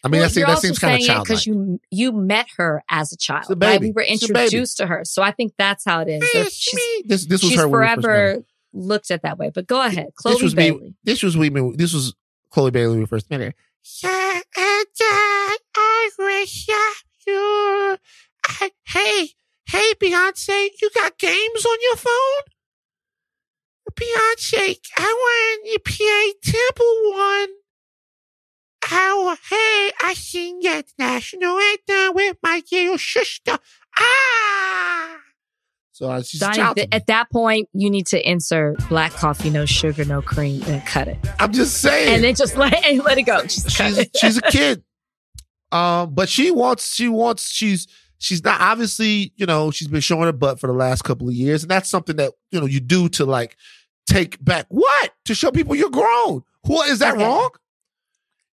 [0.05, 1.27] I mean, Well, that, seems, you're that seems kind of childlike.
[1.29, 3.51] because you you met her as a child.
[3.51, 3.81] A Right?
[3.81, 4.45] We were She's a baby.
[4.45, 6.53] introduced to her, so I think that's how it is.
[6.53, 8.33] She's this, this was she's her when we first met her.
[8.33, 8.45] forever
[8.75, 9.51] looked at that way.
[9.55, 10.81] But go ahead, Chloe this was Bailey.
[10.81, 10.95] me.
[11.05, 11.49] This was we.
[11.75, 12.15] This was
[12.51, 13.55] Chloe Bailey we first met her.
[15.77, 16.69] I, wish
[17.27, 17.97] you.
[18.87, 19.31] Hey,
[19.69, 22.43] hey, Beyonce, you got games on your phone?
[23.93, 27.49] Beyonce, I want your PA Temple one.
[28.85, 33.59] How, hey, I sing that national anthem with my little sister.
[33.99, 35.17] Ah!
[35.93, 39.49] So uh, she's a Donnie, th- at that point, you need to insert black coffee,
[39.51, 42.15] no sugar, no cream, and cut it, I'm just saying.
[42.15, 43.43] and then just let and let it go.
[43.43, 44.11] Just she's it.
[44.17, 44.83] she's a kid.
[45.71, 47.87] Um, but she wants she wants she's
[48.19, 51.35] she's not obviously you know she's been showing her butt for the last couple of
[51.35, 53.57] years, and that's something that you know you do to like
[54.07, 56.43] take back what to show people you're grown.
[56.63, 57.25] What is that Okay.
[57.25, 57.51] wrong?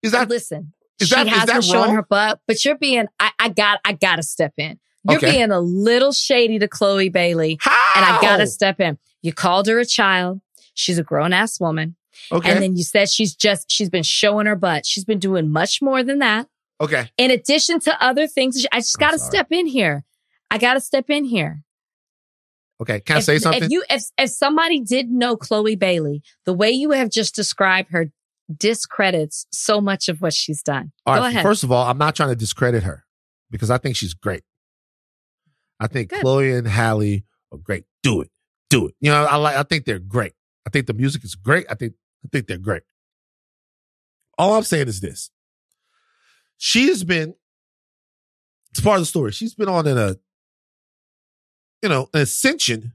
[0.04, 2.78] Is that Listen, is she that- is has that been showing her butt, but you're
[2.78, 3.08] being.
[3.20, 3.80] I, I got.
[3.86, 4.80] I gotta step in.
[5.08, 5.32] You're Okay.
[5.32, 7.94] being a little shady to Chloe Bailey, how?
[7.96, 8.98] and I gotta step in.
[9.22, 10.42] You called her a child.
[10.74, 11.96] She's a grown ass woman,
[12.32, 13.70] okay and then you said she's just.
[13.72, 14.86] She's been showing her butt.
[14.86, 16.48] She's been doing much more than that.
[16.80, 20.04] okay In addition to other things, I just gotta step in here.
[20.52, 21.64] I gotta step in here.
[22.82, 23.00] okay.
[23.02, 23.64] Can I if, say something?
[23.64, 27.90] If you if if somebody did know Chloe Bailey, the way you have just described
[27.92, 28.12] her
[28.56, 30.92] discredits so much of what she's done.
[31.06, 31.30] All Go right.
[31.30, 31.44] ahead.
[31.44, 33.06] First of all, I'm not trying to discredit her
[33.52, 34.44] because I think she's great.
[35.80, 36.22] I think Good.
[36.22, 37.86] Chloe and Halle are great.
[38.04, 38.30] Do it.
[38.70, 38.96] Do it.
[39.00, 40.34] You know, I like I think they're great.
[40.68, 41.66] I think the music is great.
[41.70, 41.94] I think
[42.26, 42.84] I think they're great.
[44.38, 45.32] All I'm saying is this.
[46.58, 47.36] She has been
[48.72, 49.32] it's part of the story.
[49.32, 50.14] She's been on in a uh,
[51.82, 52.94] you know, an ascension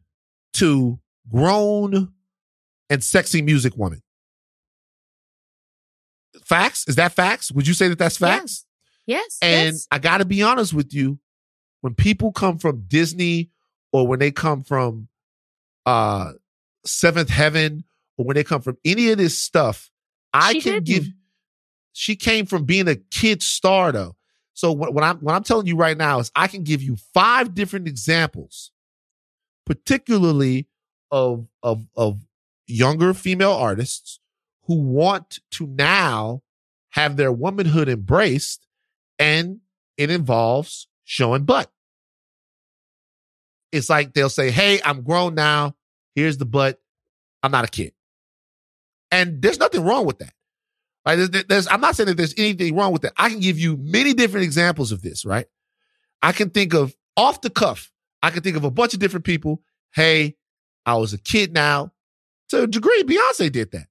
[0.54, 0.98] to
[1.30, 2.12] grown
[2.90, 4.02] and sexy music woman.
[6.44, 6.84] Facts?
[6.88, 7.50] Is that facts?
[7.52, 8.64] Would you say that that's facts?
[9.06, 9.38] yes.
[9.42, 9.86] And yes.
[9.90, 11.18] I got to be honest with you,
[11.80, 13.50] when people come from Disney
[13.92, 15.08] or when they come from
[15.86, 16.32] uh
[16.86, 17.84] Seventh Heaven
[18.18, 19.90] or when they come from any of this stuff,
[20.32, 20.86] I She can didn't.
[20.86, 21.06] give
[21.92, 24.16] she came from being a kid star though.
[24.54, 26.96] So what, what I'm what I'm telling you right now is I can give you
[27.12, 28.70] five different examples,
[29.66, 30.68] particularly
[31.10, 32.20] of of of
[32.66, 34.20] younger female artists
[34.66, 36.42] who want to now
[36.90, 38.66] have their womanhood embraced,
[39.18, 39.60] and
[39.96, 41.70] it involves showing butt.
[43.72, 45.74] It's like they'll say, "Hey, I'm grown now.
[46.14, 46.80] Here's the butt.
[47.42, 47.92] I'm not a kid,"
[49.10, 50.32] and there's nothing wrong with that.
[51.06, 51.16] Right?
[51.16, 53.12] There's, there's, I'm not saying that there's anything wrong with that.
[53.16, 55.46] I can give you many different examples of this, right?
[56.22, 57.92] I can think of off the cuff,
[58.22, 59.60] I can think of a bunch of different people.
[59.94, 60.36] Hey,
[60.86, 61.92] I was a kid now.
[62.48, 63.88] To a degree, Beyonce did that.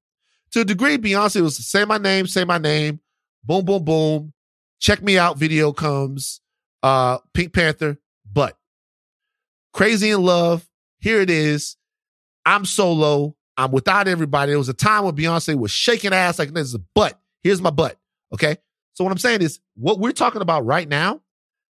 [0.53, 2.99] To a degree, Beyonce was say my name, say my name,
[3.43, 4.33] boom, boom, boom.
[4.79, 6.41] Check me out video comes.
[6.83, 7.97] Uh, Pink Panther,
[8.31, 8.57] but
[9.71, 10.67] Crazy in Love,
[10.99, 11.77] here it is.
[12.45, 13.35] I'm solo.
[13.57, 14.51] I'm without everybody.
[14.51, 17.19] There was a time when Beyonce was shaking ass like this is a butt.
[17.41, 17.97] Here's my butt.
[18.33, 18.57] Okay.
[18.93, 21.21] So what I'm saying is what we're talking about right now,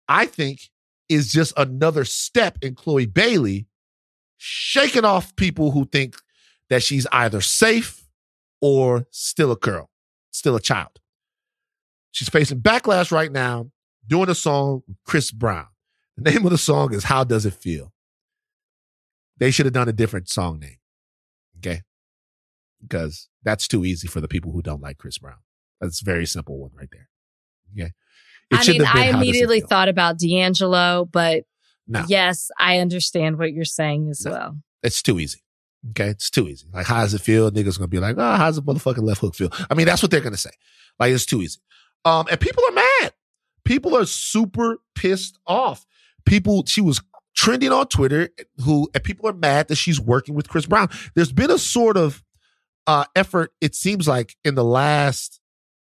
[0.08, 0.70] I think
[1.08, 3.66] is just another step in Chloe Bailey
[4.36, 6.16] shaking off people who think
[6.70, 8.03] that she's either safe
[8.66, 9.90] or still a girl,
[10.30, 10.98] still a child.
[12.12, 13.70] She's facing backlash right now,
[14.06, 15.66] doing a song with Chris Brown.
[16.16, 17.92] The name of the song is How Does It Feel?
[19.36, 20.78] They should have done a different song name.
[21.58, 21.82] Okay.
[22.80, 25.36] Because that's too easy for the people who don't like Chris Brown.
[25.82, 27.10] That's a very simple one right there.
[27.76, 27.92] Okay.
[28.50, 31.44] It I mean, I How Does It immediately thought about D'Angelo, but
[31.86, 32.02] No.
[32.08, 34.30] yes, I understand what you're saying as No.
[34.30, 34.58] well.
[34.82, 35.40] It's too easy.
[35.90, 36.08] Okay.
[36.08, 36.66] It's too easy.
[36.72, 37.50] Like, how does it feel?
[37.50, 39.50] Niggas gonna be like, oh, how's the motherfucking left hook feel?
[39.70, 40.50] I mean, that's what they're gonna say.
[40.98, 41.60] Like, it's too easy.
[42.04, 43.12] Um, and people are mad.
[43.64, 45.86] People are super pissed off.
[46.26, 47.00] People, she was
[47.34, 48.28] trending on Twitter
[48.62, 50.88] who, and people are mad that she's working with Chris Brown.
[51.14, 52.22] There's been a sort of
[52.86, 55.40] uh effort, it seems like, in the last,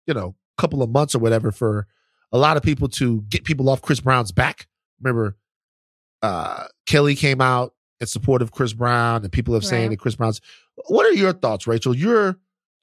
[0.05, 1.87] you know, couple of months or whatever for
[2.31, 4.67] a lot of people to get people off Chris Brown's back.
[5.01, 5.37] Remember,
[6.21, 9.89] uh Kelly came out in support of Chris Brown, and people have saying Right.
[9.91, 10.41] that Chris Brown's.
[10.87, 11.95] What are your thoughts, Rachel?
[11.95, 12.37] You're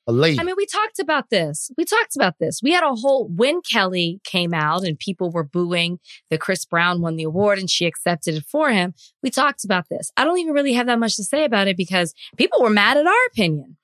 [0.06, 0.38] a lady.
[0.38, 1.70] I mean, we talked about this.
[1.76, 2.60] We talked about this.
[2.62, 5.98] We had a whole when Kelly came out and people were booing
[6.30, 8.94] that Chris Brown won the award and she accepted it for him.
[9.22, 10.12] We talked about this.
[10.16, 12.96] I don't even really have that much to say about it because people were mad
[12.96, 13.76] at our opinion.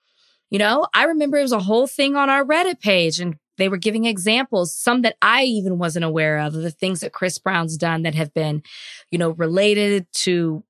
[0.50, 3.68] You know, I remember it was a whole thing on our Reddit page and they
[3.68, 7.38] were giving examples, some that I even wasn't aware of, of the things that Chris
[7.38, 8.62] Brown's done that have been,
[9.10, 10.62] you know, related to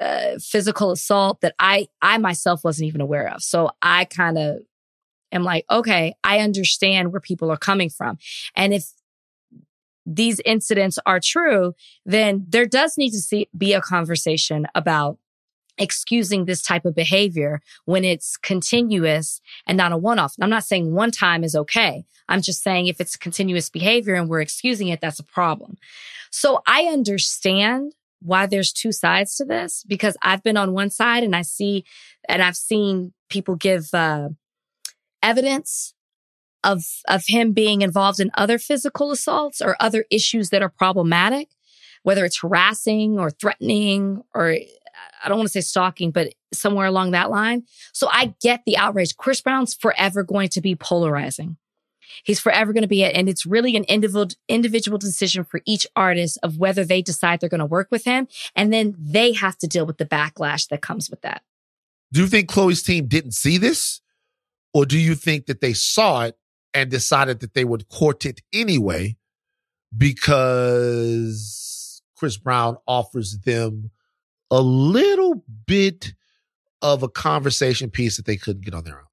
[0.00, 3.42] uh, physical assault that I I myself wasn't even aware of.
[3.42, 4.58] So I kind of
[5.32, 8.18] am like, okay, I understand where people are coming from,
[8.54, 8.92] and if
[10.08, 11.74] these incidents are true,
[12.04, 15.18] then there does need to see, be a conversation about
[15.78, 20.34] excusing this type of behavior when it's continuous and not a one-off.
[20.40, 22.04] I'm not saying one time is okay.
[22.28, 25.76] I'm just saying if it's continuous behavior and we're excusing it, that's a problem.
[26.30, 27.92] So I understand
[28.26, 31.84] why there's two sides to this because I've been on one side and I see
[32.28, 34.30] and I've seen people give uh,
[35.22, 35.94] evidence
[36.64, 41.48] of of him being involved in other physical assaults or other issues that are problematic,
[42.02, 44.56] whether it's harassing or threatening or
[45.22, 47.64] I don't want to say stalking, but somewhere along that line.
[47.92, 49.16] So I get the outrage.
[49.16, 51.56] Chris Brown's forever going to be polarizing.
[52.24, 53.14] He's forever going to be it.
[53.14, 57.48] And it's really an individual, individual decision for each artist of whether they decide they're
[57.48, 58.28] going to work with him.
[58.54, 61.42] And then they have to deal with the backlash that comes with that.
[62.12, 64.00] do you think Chloe's team didn't see this?
[64.72, 66.38] Or do you think that they saw it
[66.74, 69.16] and decided that they would court it anyway
[69.96, 73.90] because Chris Brown offers them
[74.50, 76.14] a little bit
[76.82, 79.06] of a conversation piece that they couldn't get on their own?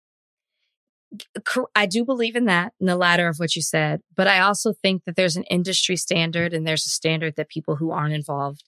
[1.75, 4.01] I do believe in that, in the latter of what you said.
[4.15, 7.75] But I also think that there's an industry standard and there's a standard that people
[7.75, 8.63] who aren't involved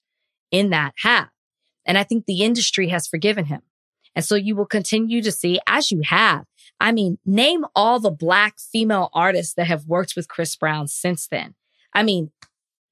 [0.51, 1.29] in that have.
[1.85, 3.61] And I think the industry has forgiven him.
[4.15, 6.45] And so you will continue to see, as you have.
[6.79, 11.27] I mean, name all the black female artists that have worked with Chris Brown since
[11.27, 11.55] then.
[11.93, 12.31] I mean,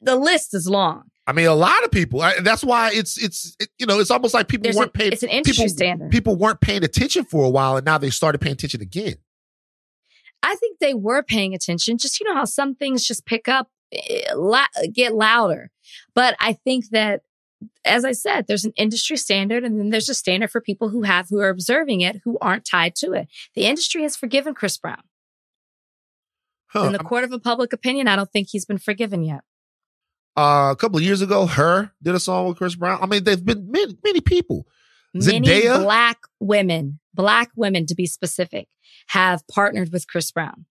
[0.02, 1.10] the list is long.
[1.26, 2.22] I mean, a lot of people.
[2.22, 5.14] I, that's why it's it's it, you know it's almost like people There's weren't paying.
[5.14, 6.12] it's an industry people, standard.
[6.12, 9.16] People weren't paying attention for a while, and now they started paying attention again.
[10.44, 11.98] I think they were paying attention.
[11.98, 14.30] Just, you know, how some things just pick up, eh,
[14.94, 15.72] get louder.
[16.14, 17.22] But I think that,
[17.86, 21.04] as I said, there's an industry standard and then there's a standard for people who
[21.04, 23.30] have, who are observing it, who aren't tied to it.
[23.56, 25.02] The industry has forgiven Chris Brown.
[26.68, 26.84] Huh.
[26.86, 29.42] In the court of a public opinion, I don't think he's been forgiven yet.
[30.36, 31.94] uh, a couple of years ago, H.E.R.
[32.02, 33.00] did a song with Chris Brown.
[33.02, 34.68] I mean, there've been many, many people.
[35.14, 35.84] Many Zendaya?
[35.84, 38.68] black women, black women to be specific,
[39.08, 40.66] have partnered with Chris Brown.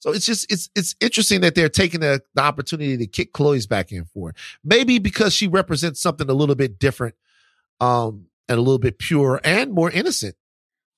[0.00, 3.66] So it's just it's it's interesting that they're taking the, the opportunity to kick Chloe's
[3.66, 4.36] back in for it.
[4.62, 7.16] Maybe because she represents something a little bit different,
[7.80, 10.36] um, and a little bit pure and more innocent.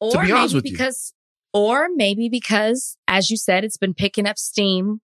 [0.01, 0.73] Or be honest maybe with you.
[0.73, 1.15] because,
[1.53, 5.01] or maybe because, as you said, it's been picking up steam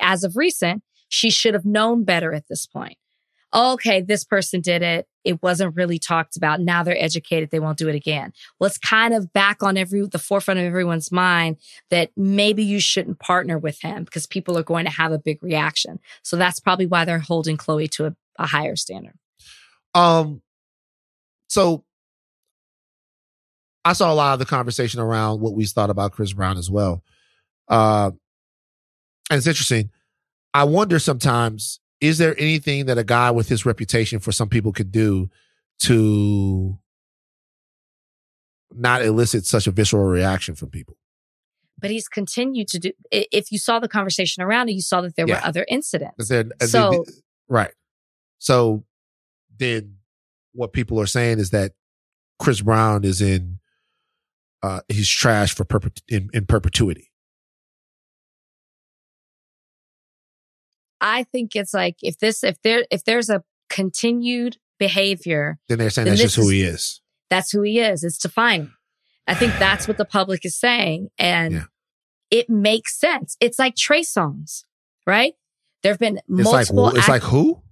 [0.00, 0.82] as of recent.
[1.08, 2.96] She should have known better at this point.
[3.54, 5.06] Okay, this person did it.
[5.24, 6.60] It wasn't really talked about.
[6.60, 7.50] Now they're educated.
[7.50, 8.32] They won't do it again.
[8.58, 11.58] Well, it's kind of back on every, the forefront of everyone's mind
[11.90, 15.42] that maybe you shouldn't partner with him because people are going to have a big
[15.42, 16.00] reaction.
[16.22, 19.14] So that's probably why they're holding Chloe to a, a higher standard.
[19.94, 20.40] Um,
[21.48, 21.84] so
[23.84, 26.70] I saw a lot of the conversation around what we thought about Chris Brown as
[26.70, 27.02] well.
[27.68, 28.12] Uh,
[29.30, 29.90] and it's interesting.
[30.54, 34.72] I wonder sometimes, is there anything that a guy with his reputation for some people
[34.72, 35.30] could do
[35.78, 36.76] to
[38.74, 40.96] not elicit such a visceral reaction from people?
[41.78, 45.14] But he's continued to do, if you saw the conversation around it, you saw that
[45.14, 45.40] there Yeah.
[45.40, 46.14] were other incidents.
[46.18, 47.04] Is there- is So-
[47.48, 47.72] right.
[48.38, 48.84] So
[49.56, 49.98] then
[50.52, 51.74] what people are saying is that
[52.40, 53.60] Chris Brown is in,
[54.62, 57.11] uh, he's trash for perpet- in, in perpetuity.
[61.02, 65.90] I think it's like if this if there if there's a continued behavior, Then they're
[65.90, 67.00] saying Then that's just who is- he is.
[67.28, 68.04] that's who he is.
[68.04, 68.72] It's defining.
[69.26, 71.08] I think that's what the public is saying.
[71.18, 71.64] And Yeah.
[72.30, 73.36] it makes sense.
[73.40, 74.64] It's like Trey Songz,
[75.06, 75.34] right?
[75.82, 77.62] There have been It's like, multiple it's ac- like who?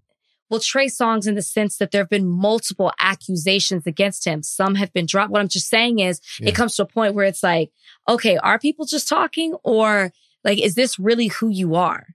[0.48, 4.42] well, Trey Songz in the sense that there have been multiple accusations against him.
[4.42, 5.30] Some have been dropped.
[5.30, 6.48] What I'm just saying is Yeah.
[6.48, 7.70] it comes to a point where it's like,
[8.08, 10.12] okay, are people just talking or
[10.44, 12.14] like, is this really who you are?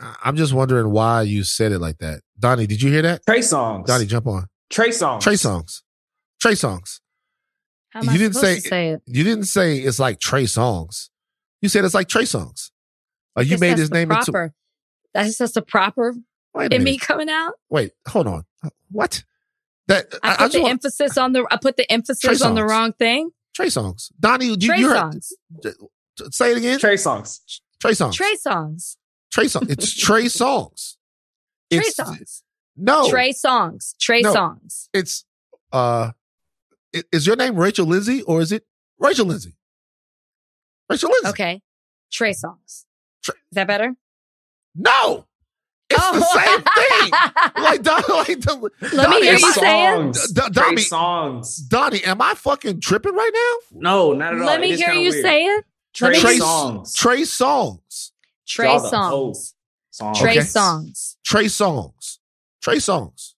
[0.00, 2.20] I- I'm just wondering why you said it like that.
[2.38, 3.24] Donnie, did you hear that?
[3.26, 3.86] Trey Songz.
[3.86, 4.46] Donnie, jump on.
[4.70, 5.20] Trey Songz.
[5.22, 5.82] Trey Songz.
[6.40, 7.00] Trey Songz.
[7.90, 9.02] How am I didn't supposed say- to say it?
[9.06, 11.08] You didn't say it's like Trey Songz.
[11.60, 12.70] You said it's like Trey Songz.
[13.36, 14.42] Uh, you made his name proper.
[14.44, 14.54] into.
[15.12, 16.14] That's just the proper
[16.54, 16.84] Wait a in minute.
[16.92, 17.54] me coming out.
[17.68, 18.44] Wait, hold on.
[18.90, 19.24] What?
[19.88, 22.54] That I I, put I the want emphasis on the I put the emphasis on
[22.54, 23.30] the wrong thing.
[23.54, 24.10] Trey Songz.
[24.18, 25.32] Donnie, you, Trey you heard, songs.
[26.30, 26.78] say it again.
[26.78, 27.40] Trey Songz.
[27.80, 28.12] Trey Songz.
[28.14, 28.96] Trey Songz.
[29.30, 29.70] Trey Songz.
[29.70, 30.96] It's Trey Songz.
[31.70, 32.42] Trey It's- songs.
[32.76, 33.96] No, Trey Songz.
[33.98, 34.32] Trey No.
[34.32, 34.88] songs.
[34.94, 35.24] it's
[35.72, 36.10] uh,
[37.12, 38.64] is your name Rachel Lindsay or is it
[38.98, 39.56] Rachel Lindsay?
[40.88, 41.28] Rachel Lindsay.
[41.28, 41.62] Okay.
[42.12, 42.84] Trey Songz.
[43.22, 43.94] Trey- Is that better?
[44.74, 45.26] No,
[45.88, 46.12] it's Oh.
[46.18, 47.12] the same thing.
[47.62, 49.90] Like Don, like the, Let me hear am you I- say it.
[50.14, 50.32] songs.
[50.32, 51.56] D- Trey Donnie- songs.
[51.58, 53.80] Donnie, am I fucking tripping right now?
[53.80, 54.46] No, not at all.
[54.46, 55.22] Let me hear you weird.
[55.24, 55.64] say it.
[55.92, 56.94] Trey, Trey Songz.
[56.96, 58.10] Trey Songz.
[58.50, 59.08] Trey Songz.
[59.10, 59.54] hoes.
[59.90, 60.18] songs.
[60.18, 60.40] Trey Okay.
[60.40, 61.16] songs.
[61.24, 62.18] Trey Songz.
[62.62, 63.34] Trey Songz.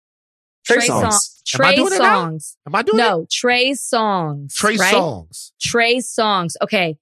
[0.64, 1.00] Trey Trey Songz.
[1.00, 1.42] songs.
[1.54, 2.56] Am I Trey doing it songs.
[2.66, 3.02] Am I doing it?
[3.02, 4.54] No, Trey Songz.
[4.54, 4.90] Trey right?
[4.90, 5.52] songs.
[5.60, 6.54] Trey Songz.
[6.62, 6.96] Okay.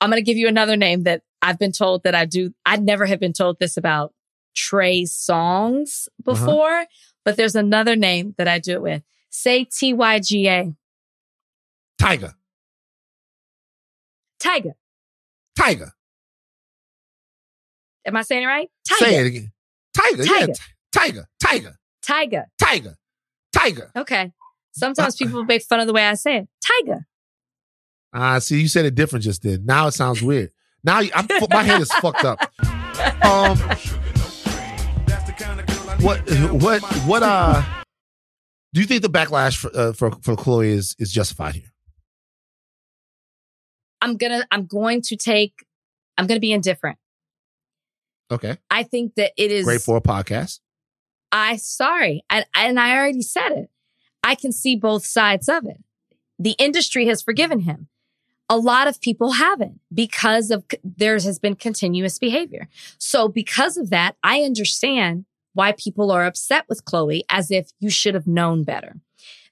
[0.00, 2.52] I'm going to give you another name that I've been told that I do.
[2.66, 4.12] I never have been told this about
[4.54, 6.22] Trey Songz Uh-huh.
[6.34, 6.86] before,
[7.24, 9.02] but there's another name that I do it with.
[9.30, 10.76] Say TYGA.
[11.98, 12.34] Tiger.
[14.38, 14.74] Tiger.
[15.56, 15.92] Tiger.
[18.04, 18.68] Am I saying it right?
[18.88, 19.04] Tiger.
[19.04, 19.52] Say it again.
[19.96, 20.24] Tiger.
[20.24, 20.32] Yeah.
[20.32, 20.52] Tiger.
[20.52, 21.26] t- Tiger.
[21.40, 21.76] Tiger.
[22.02, 22.46] Tiger.
[22.58, 22.96] Tiger.
[23.52, 23.90] Tiger.
[23.96, 24.32] Okay.
[24.72, 26.48] Sometimes people make fun of the way I say it.
[26.84, 27.06] Tiger.
[28.14, 29.64] Ah, see, you said it different just then.
[29.64, 30.50] Now it sounds weird.
[30.84, 32.38] Now I'm, my head is fucked up.
[33.24, 33.56] Um,
[36.00, 36.20] what,
[36.52, 37.62] what, what, uh,
[38.74, 41.72] do you think the backlash for, uh, for, for Chloe is, is justified here?
[44.00, 45.64] I'm gonna, I'm going to take,
[46.18, 46.98] I'm gonna be indifferent.
[48.32, 48.56] Okay.
[48.70, 50.60] I think that it is Great for a podcast.
[51.30, 52.24] I sorry.
[52.30, 53.70] And, and I already said it.
[54.22, 55.82] I can see both sides of it.
[56.38, 57.88] The industry has forgiven him.
[58.48, 62.68] A lot of people haven't because of there has been continuous behavior.
[62.98, 67.90] So because of that, I understand why people are upset with Chloe as if you
[67.90, 68.96] should have known better.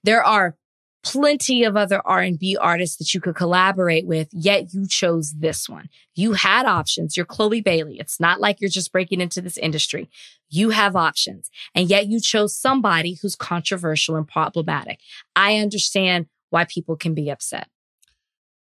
[0.02, 0.57] There are
[1.02, 5.89] plenty of other R&B artists that you could collaborate with, yet you chose this one.
[6.14, 7.16] You had options.
[7.16, 7.98] You're Chloe Bailey.
[7.98, 10.10] It's not like you're just breaking into this industry.
[10.48, 11.51] You have options.
[11.74, 15.01] And yet you chose somebody who's controversial and problematic.
[15.35, 17.68] I understand why people can be upset.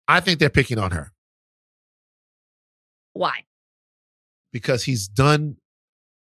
[0.08, 1.12] I think they're picking on her
[3.14, 3.44] Why?
[4.52, 5.58] because he's done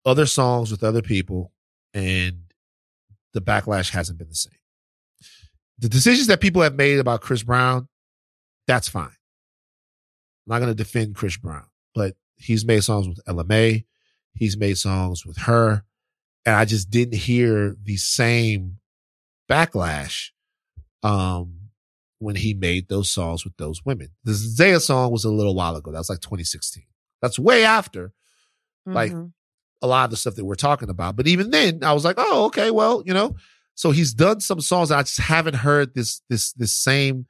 [0.07, 1.53] other songs with other people
[1.93, 2.45] and
[3.32, 4.55] the backlash hasn't been the same.
[5.79, 7.89] The decisions that people have made about Chris Brown,
[8.67, 9.07] that's fine.
[9.07, 13.85] I'm not going to defend Chris Brown, but he's made songs with Ella Mai.
[14.35, 15.85] He's made songs with her.
[16.47, 18.79] And I just didn't hear the same
[19.51, 20.31] backlash
[21.03, 21.71] um,
[22.19, 24.09] when he made those songs with those women.
[24.25, 25.91] The Zaya song was a little while ago.
[25.93, 26.85] That was like 2016.
[27.23, 28.13] That's way after
[28.87, 29.33] like Mhm.
[29.81, 31.17] a lot of the stuff that we're talking about.
[31.17, 33.35] But even then, I was like, oh, okay, well, you know.
[33.75, 34.91] So he's done some songs.
[34.91, 37.27] I just haven't heard this this this same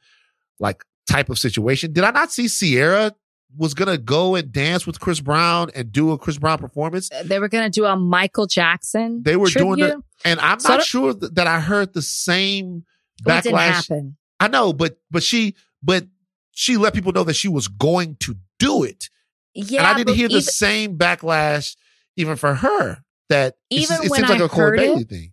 [0.60, 1.92] like type of situation.
[1.92, 3.12] Did I not see Ciara
[3.56, 7.10] was gonna go and dance with Chris Brown and do a Chris Brown performance?
[7.12, 9.22] Uh, they were going to do a Michael Jackson.
[9.22, 12.84] They were doing it, and I'm So not sure th- that I heard the same
[13.24, 13.72] Well, it didn't backlash.
[13.88, 14.16] happen.
[14.40, 16.06] I know, but but she but
[16.52, 19.08] she let people know that she was going to do it.
[19.54, 21.76] Yeah, and I didn't hear the even- same backlash
[22.16, 22.98] even for her.
[23.30, 25.32] That Even it seems like a Corey Bailey thing.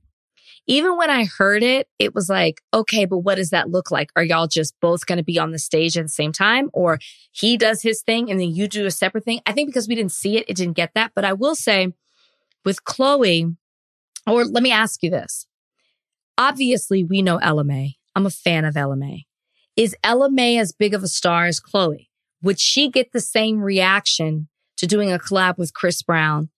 [0.67, 4.11] Even when I heard it, it was like, okay, but what does that look like?
[4.15, 6.69] Are y'all just both going to be on the stage at the same time?
[6.73, 6.99] Or
[7.31, 9.41] he does his thing and then you do a separate thing?
[9.45, 11.11] I think because we didn't see it, it didn't get that.
[11.15, 11.93] But I will say
[12.63, 13.55] with Chloe,
[14.27, 15.47] or let me ask you this.
[16.37, 17.95] Obviously, we know Ella Mai.
[18.15, 19.25] I'm a fan of Ella Mai.
[19.75, 22.09] Is Ella Mai as big of a star as Chloe?
[22.43, 24.47] Would she get the same reaction
[24.77, 26.49] to doing a collab with Chris Brown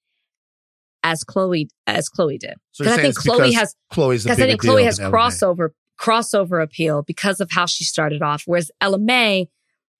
[1.04, 2.56] as Chloe as Chloe did?
[2.72, 5.70] So I think Chloe has Chloe's because I think Chloe has crossover
[6.00, 8.44] crossover appeal because of how she started off.
[8.46, 9.48] Whereas Ella Mai,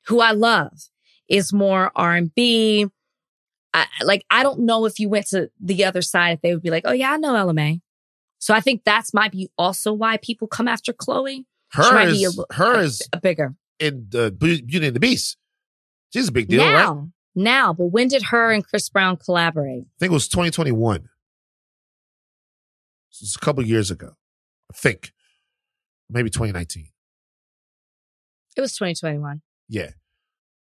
[0.08, 0.72] who I love,
[1.30, 2.88] is more R and B.
[4.04, 6.70] Like I don't know if you went to the other side if they would be
[6.70, 7.80] like, oh yeah, I know Ella Mai.
[8.40, 11.46] So I think that's might be also why people come after Chloe.
[11.76, 12.02] H.E.R.
[12.08, 12.74] is a- H.E.R.
[12.76, 15.38] a- is a bigger in the Beauty and the Beast.
[16.14, 16.86] She's a big deal, right?
[17.38, 17.74] I now.
[17.74, 18.52] But when did H.E.R.
[18.52, 19.84] and Chris Brown collaborate?
[19.84, 21.10] I think it was 2021.
[23.10, 24.12] So it's a couple years ago.
[24.72, 25.12] I think.
[26.10, 26.88] Maybe 2019.
[28.56, 29.42] It was 2021.
[29.70, 29.92] Yeah.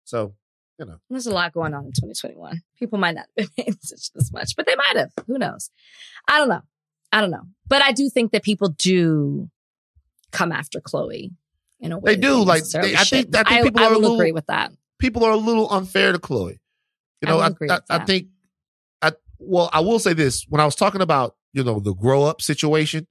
[0.04, 0.34] So,
[0.78, 0.98] you know.
[1.10, 2.62] There's a lot going on in 2021.
[2.78, 5.10] People might not have been as much, but they might have.
[5.26, 5.70] Who knows?
[6.28, 6.62] I don't know.
[7.12, 7.42] I don't know.
[7.66, 9.50] But I do think that people do
[10.32, 11.32] come after Chloe
[11.80, 12.14] in a way.
[12.14, 13.34] They do, like, they- I think-.
[13.36, 14.72] I think people I are a will little- agree with that.
[14.98, 16.60] People are a little unfair to Chloe.
[17.22, 18.28] You know, will I, I, I think,
[19.02, 22.24] I well, I will say this: when I was talking about you know the grow
[22.24, 23.06] up situation,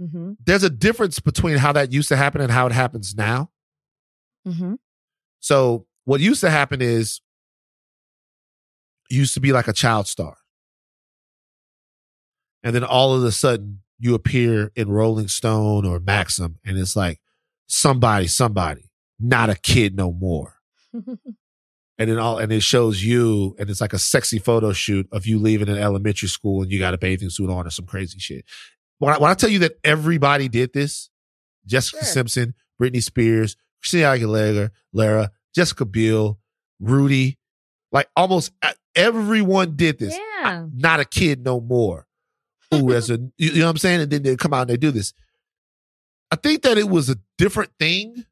[0.00, 0.32] Mm-hmm.
[0.42, 3.50] there's a difference between how that used to happen and how it happens now.
[4.48, 4.76] Mm-hmm.
[5.40, 7.20] So what used to happen is
[9.10, 10.38] used to be like a child star.
[12.62, 16.96] And then all of a sudden you appear in Rolling Stone or Maxim and it's
[16.96, 17.20] like
[17.66, 18.89] somebody, somebody,
[19.20, 20.54] not a kid no more.
[22.00, 25.26] And then all and it shows you and it's like a sexy photo shoot of
[25.26, 28.18] you leaving an elementary school and you got a bathing suit on or some crazy
[28.18, 28.46] shit.
[29.00, 31.10] When I, when I tell you that everybody did this,
[31.66, 32.06] Jessica Sure.
[32.10, 36.38] Simpson, Britney Spears, Christina Aguilera, Lara, Jessica Biel,
[36.80, 37.38] Rudy,
[37.92, 40.16] like almost uh, everyone did this.
[40.16, 40.64] Yeah.
[40.72, 42.06] Not a kid no more.
[42.74, 44.00] Ooh, as a you know what I'm saying?
[44.00, 45.12] And then they come out and they do this.
[46.30, 48.24] I think that it was a different thing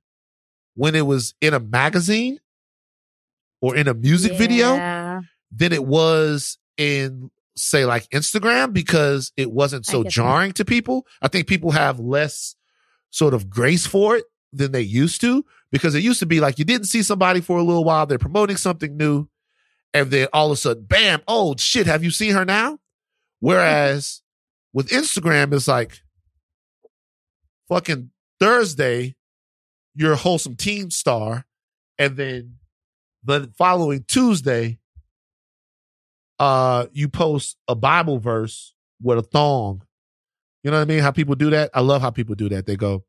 [0.79, 2.39] when it was in a magazine
[3.61, 4.77] or in a music video
[5.51, 10.13] than it was in say like Instagram because it wasn't so get that.
[10.13, 11.05] jarring to people.
[11.21, 12.55] I think people have less
[13.11, 16.61] sort of grace for it than they used to because it used to be like
[16.61, 19.27] you didn't see somebody for a little while, they're promoting something new,
[19.93, 22.79] and then all of a sudden, bam, oh shit, have you seen her now?
[23.41, 24.23] Whereas
[24.73, 26.03] with Instagram, it's like
[27.69, 29.17] fucking Thursday,
[29.99, 31.45] you're a wholesome team star,
[31.99, 32.55] and then
[33.25, 34.79] the following Tuesday,
[36.39, 39.83] uh, you post a Bible verse with a thong.
[40.63, 41.01] You know what I mean?
[41.01, 41.71] How people do that?
[41.75, 42.65] I love how people do that.
[42.65, 43.05] They go,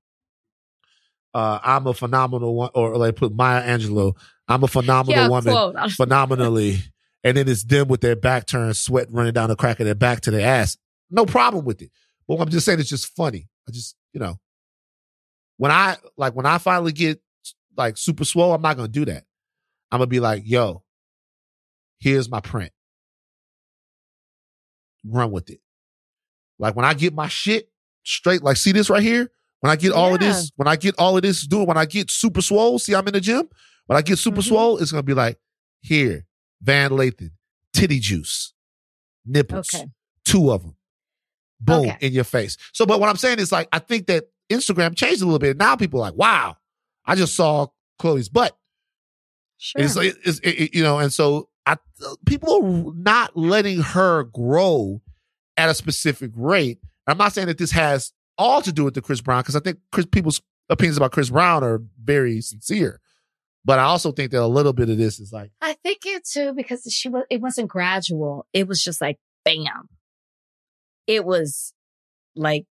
[1.36, 4.14] uh, I'm a phenomenal one, or like put Maya Angelou,
[4.48, 5.92] I'm a phenomenal Yeah, woman, quote.
[5.92, 6.80] phenomenally.
[7.24, 9.94] And then it's them with their back turned, sweat running down the crack of their
[9.94, 10.76] back to their ass.
[11.12, 11.92] No problem with it.
[12.28, 13.48] But what I'm just saying it's just funny.
[13.68, 14.40] I just, you know,
[15.60, 17.22] when I like when I finally get
[17.76, 19.26] like super swole, I'm not gonna do that.
[19.92, 20.84] I'm gonna be like, yo,
[22.00, 22.72] here's my print.
[25.06, 25.60] Run with it.
[26.58, 27.70] Like when I get my shit
[28.04, 29.30] straight, like see this right here?
[29.60, 31.86] When I get all of this, when I get all of this doing, when I
[31.86, 33.50] get super swole, see I'm in the gym.
[33.88, 34.48] When I get super Mhm.
[34.48, 35.38] swole, it's gonna be like,
[35.82, 36.26] here,
[36.62, 37.32] Van Lathan,
[37.74, 38.54] titty juice,
[39.26, 39.92] nipples, Okay.
[40.24, 40.78] two of them.
[41.60, 41.98] Boom, Okay.
[42.00, 42.56] in your face.
[42.72, 45.58] So, but what I'm saying is like, I think that Instagram changed a little bit.
[45.58, 46.58] Now people are like, wow,
[47.06, 47.68] I just saw
[48.00, 48.58] Chloe's butt.
[49.58, 49.80] Sure.
[49.82, 51.78] And It's like, it's, it, it- you know, and so I,
[52.26, 52.56] people
[52.90, 55.02] are not letting her grow
[55.58, 56.80] at a specific rate.
[57.08, 59.60] I'm not saying that this has all to do with the Chris Brown because I
[59.60, 63.02] think Chris, people's opinions about Chris Brown are very sincere.
[63.66, 66.26] But I also think that a little bit of this is like, I think it
[66.26, 67.24] too because she was.
[67.30, 68.48] It wasn't gradual.
[68.54, 69.90] It was just like bam.
[71.08, 71.74] It was
[72.36, 72.66] like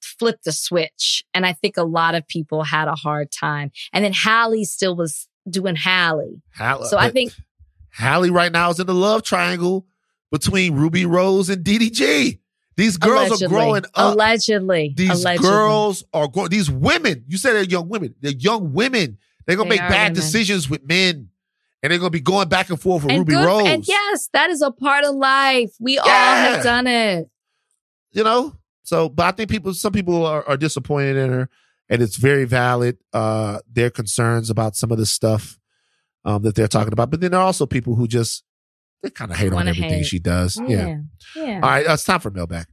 [0.00, 3.70] flip the switch, and I think a lot of people had a hard time.
[3.92, 6.40] And then Halle still was doing Halle.
[6.50, 7.32] how, So I think-
[7.90, 9.86] Halle right now is in the love triangle
[10.30, 12.38] between Rubi Rose and DDG.
[12.76, 13.46] These girls Allegedly.
[13.46, 14.14] are growing up.
[14.14, 14.94] Allegedly.
[14.96, 15.48] These Allegedly.
[15.48, 16.50] girls are growing.
[16.50, 18.14] These women, you said they're young women.
[18.20, 19.18] They're young women.
[19.46, 20.14] They're gonna They make bad women.
[20.14, 21.30] decisions with men,
[21.82, 23.66] and they're gonna be going back and forth with and Ruby good- Rose.
[23.68, 25.70] And yes, that is a part of life.
[25.80, 27.28] We all have done it.
[28.12, 28.54] you know.
[28.88, 31.50] So, but I think people, some people are, are disappointed in her,
[31.90, 32.96] and it's very valid.
[33.12, 35.58] Uh, their concerns about some of the stuff
[36.24, 38.44] um, that they're talking about, but then there are also people who just
[39.02, 40.06] they kind of hate on everything hate.
[40.06, 40.58] she does.
[40.66, 40.86] Yeah.
[40.86, 40.96] Yeah.
[41.36, 41.54] Yeah.
[41.62, 42.64] All right, uh, it's time for mailbag.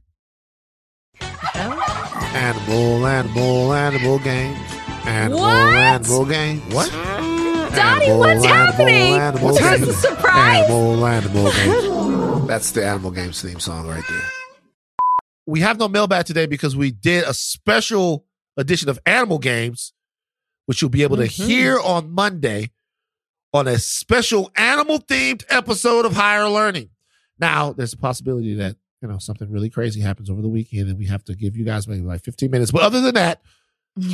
[1.54, 4.58] Animal, animal, animal games.
[5.04, 5.76] Animal, What?
[5.76, 6.60] animal game.
[6.70, 6.90] What?
[6.90, 9.12] Donnie, Animal, what's animal, happening?
[9.12, 9.80] animal What's game.
[9.86, 10.64] the surprise?
[10.64, 12.46] Animal, animal games.
[12.48, 14.22] That's the Animal Games theme song right there.
[15.46, 19.92] We have no mailbag today because we did a special edition of Animal Games,
[20.66, 21.46] which you'll be able to Mhm.
[21.46, 22.70] hear on Monday
[23.52, 26.90] on a special animal themed episode of Higher Learning.
[27.38, 30.98] Now, there's a possibility that, you know, something really crazy happens over the weekend and
[30.98, 32.72] we have to give you guys maybe like 15 minutes.
[32.72, 33.40] But other than that,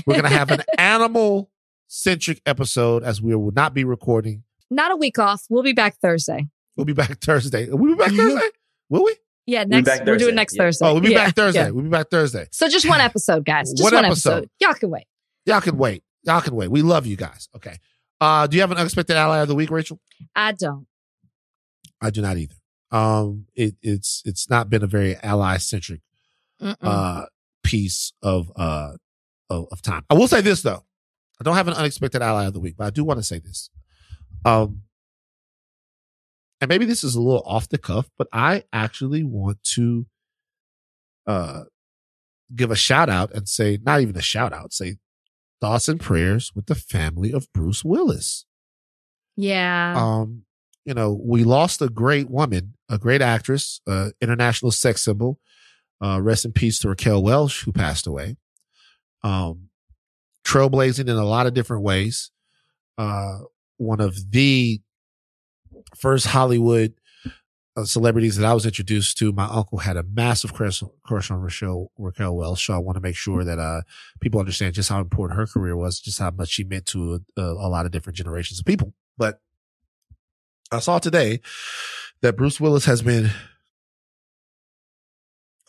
[0.06, 1.50] we're going to have an animal
[1.88, 4.44] centric episode as we will not be recording.
[4.70, 5.44] Not a week off.
[5.48, 6.48] We'll be back Thursday.
[6.76, 7.68] We'll be back Thursday.
[7.70, 8.48] We'll be back Thursday?
[8.88, 9.14] Will we?
[9.46, 10.24] Yeah, be next back we're Thursday.
[10.24, 10.62] doing next Yeah.
[10.62, 10.86] Thursday.
[10.86, 11.64] Oh, we'll be Yeah, back Thursday.
[11.64, 11.70] yeah.
[11.70, 12.46] We'll be back Thursday.
[12.52, 13.70] So just one episode, guys.
[13.72, 14.30] Just One one, episode.
[14.30, 14.50] episode.
[14.60, 15.04] Y'all can wait.
[15.46, 16.04] Y'all can wait.
[16.24, 16.68] Y'all can wait.
[16.68, 17.48] We love you guys.
[17.56, 17.76] Okay.
[18.20, 19.98] Uh, do you have an unexpected ally of the week, Rachel?
[20.36, 20.86] I don't.
[22.00, 22.54] I do not either.
[22.92, 26.00] Um, it, it's it's not been a very ally centric
[26.80, 27.24] uh
[27.64, 28.92] piece of uh
[29.50, 30.04] of, of time.
[30.10, 30.84] I will say this though.
[31.40, 33.38] I don't have an unexpected ally of the week, but I do want to say
[33.40, 33.70] this.
[34.44, 34.82] Um
[36.62, 40.06] and maybe this is a little off the cuff, but I actually want to
[41.26, 41.64] uh
[42.54, 44.96] give a shout out and say not even a shout out, say
[45.60, 48.46] thoughts and prayers with the family of Bruce Willis
[49.36, 49.94] yeah.
[49.96, 50.42] um,
[50.84, 55.38] you know, we lost a great woman, a great actress, uh, international sex symbol.
[56.02, 58.36] Uh, rest in peace to Raquel Welch, who passed away.
[59.22, 59.68] Um,
[60.44, 62.32] trailblazing in a lot of different ways.
[62.98, 63.38] Uh,
[63.76, 64.80] one of the
[65.94, 66.94] first Hollywood
[67.76, 69.32] uh, celebrities that I was introduced to.
[69.32, 72.66] My uncle had a massive crush, crush on Raquel, Raquel Welch.
[72.66, 73.82] So I want to make sure that, uh,
[74.20, 77.40] people understand just how important her career was, just how much she meant to a,
[77.42, 78.92] a lot of different generations of people.
[79.16, 79.40] But
[80.70, 81.40] I saw today
[82.20, 83.30] that Bruce Willis has been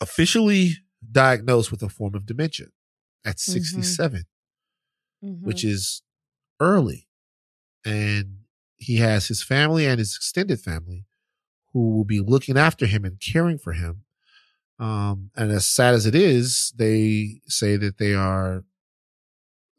[0.00, 0.72] officially
[1.10, 2.66] diagnosed with a form of dementia
[3.24, 4.24] at 67,
[5.22, 5.40] Mhm.
[5.42, 6.02] which is
[6.60, 7.08] early.
[7.84, 8.43] And
[8.76, 11.04] he has his family and his extended family
[11.72, 14.04] who will be looking after him and caring for him.
[14.78, 18.64] Um, and as sad as it is, they say that they are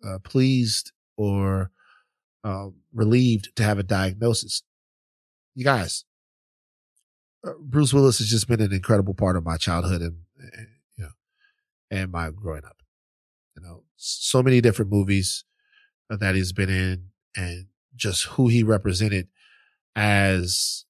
[0.06, 1.72] uh, pleased or
[2.44, 4.64] um, relieved to have a diagnosis.
[5.54, 6.06] You guys,
[7.46, 10.68] uh, Bruce Willis has just been an incredible part of my childhood and, and
[10.98, 11.12] you know,
[11.90, 12.82] and my growing up.
[13.56, 15.46] You know, so many different movies
[16.10, 19.28] that he's been in, and just who he represented
[19.96, 20.86] as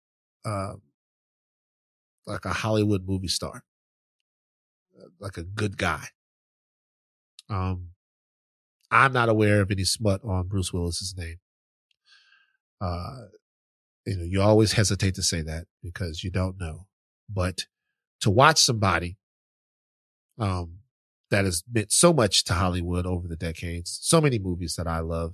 [0.46, 0.82] um,
[2.26, 3.64] like a Hollywood movie star,
[5.20, 6.06] like a good guy.
[7.50, 7.90] Um,
[8.92, 11.38] I'm not aware of any smut on Bruce Willis's name.
[12.82, 13.26] Uh,
[14.06, 16.88] you know, you always hesitate to say that because you don't know,
[17.30, 17.66] but
[18.22, 19.18] to watch somebody,
[20.38, 20.80] um,
[21.32, 25.00] that has meant so much to Hollywood over the decades, so many movies that I
[25.00, 25.34] love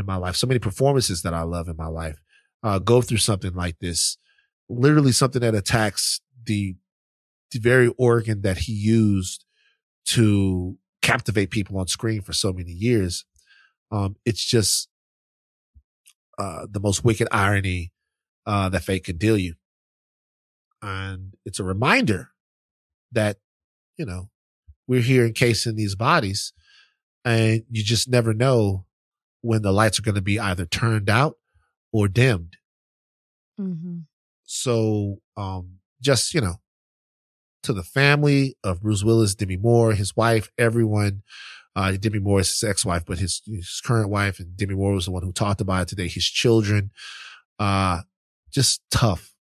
[0.00, 2.20] in my life, so many performances that I love in my life,
[2.62, 4.16] uh, go through something like this,
[4.68, 6.76] literally something that attacks the,
[7.52, 9.44] the very organ that he used
[10.06, 13.24] to captivate people on screen for so many years.
[13.92, 14.88] Um, it's just,
[16.38, 17.92] uh, the most wicked irony,
[18.46, 19.54] uh, that fate can deal you.
[20.82, 22.30] And it's a reminder
[23.12, 23.36] that,
[23.96, 24.30] you know,
[24.86, 26.52] we're here encasing these bodies
[27.24, 28.86] and you just never know
[29.42, 31.36] when the lights are going to be either turned out
[31.92, 32.56] or dimmed.
[33.58, 34.04] Mhm.
[34.44, 36.60] So, um, just, you know,
[37.62, 41.22] to the family of Bruce Willis, Demi Moore, his wife, everyone,
[41.76, 45.04] uh, Demi Moore is his ex-wife, but his, his current wife and Demi Moore was
[45.04, 46.08] the one who talked about it today.
[46.08, 46.90] His children,
[47.58, 48.02] uh,
[48.50, 49.34] just tough.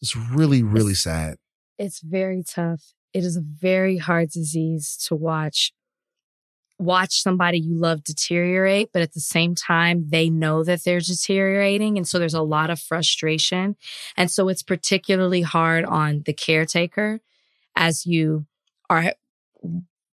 [0.00, 1.36] It's really, really sad.
[1.78, 2.94] It's very tough.
[3.12, 5.72] It is a very hard disease to watch.
[6.78, 11.96] Watch somebody you love deteriorate, but at the same time, they know that they're deteriorating.
[11.96, 13.76] And so there's a lot of frustration.
[14.16, 17.20] And so it's particularly hard on the caretaker
[17.76, 18.46] as you
[18.90, 19.14] are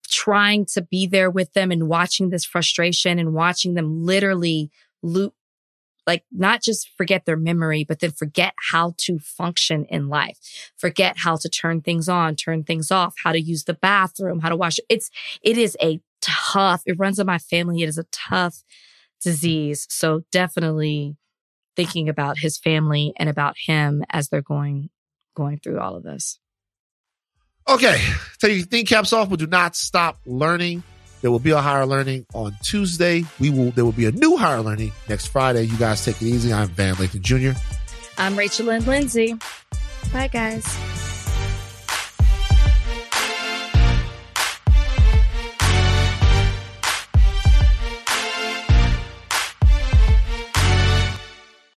[0.08, 4.70] trying to be there with them and watching this frustration and watching them literally
[5.02, 5.34] loop
[6.06, 10.38] like not just forget their memory, but then forget how to function in life,
[10.76, 14.48] forget how to turn things on, turn things off, how to use the bathroom, how
[14.48, 14.78] to wash.
[14.88, 15.10] It's,
[15.42, 17.82] it is a tough, it runs in my family.
[17.82, 18.62] It is a tough
[19.22, 19.86] disease.
[19.90, 21.16] So definitely
[21.74, 24.90] thinking about his family and about him as they're going,
[25.34, 26.38] going through all of this.
[27.68, 28.00] Okay,
[28.38, 30.82] take your theme caps off, but do not stop learning.
[31.20, 33.24] There will be a higher learning on Tuesday.
[33.40, 33.72] We will.
[33.72, 35.64] There will be a new higher learning next Friday.
[35.64, 36.52] You guys take it easy.
[36.52, 37.58] I'm Van Lathan Jr.
[38.18, 39.34] I'm Rachel Lynn Lindsay.
[40.12, 41.05] Bye, guys.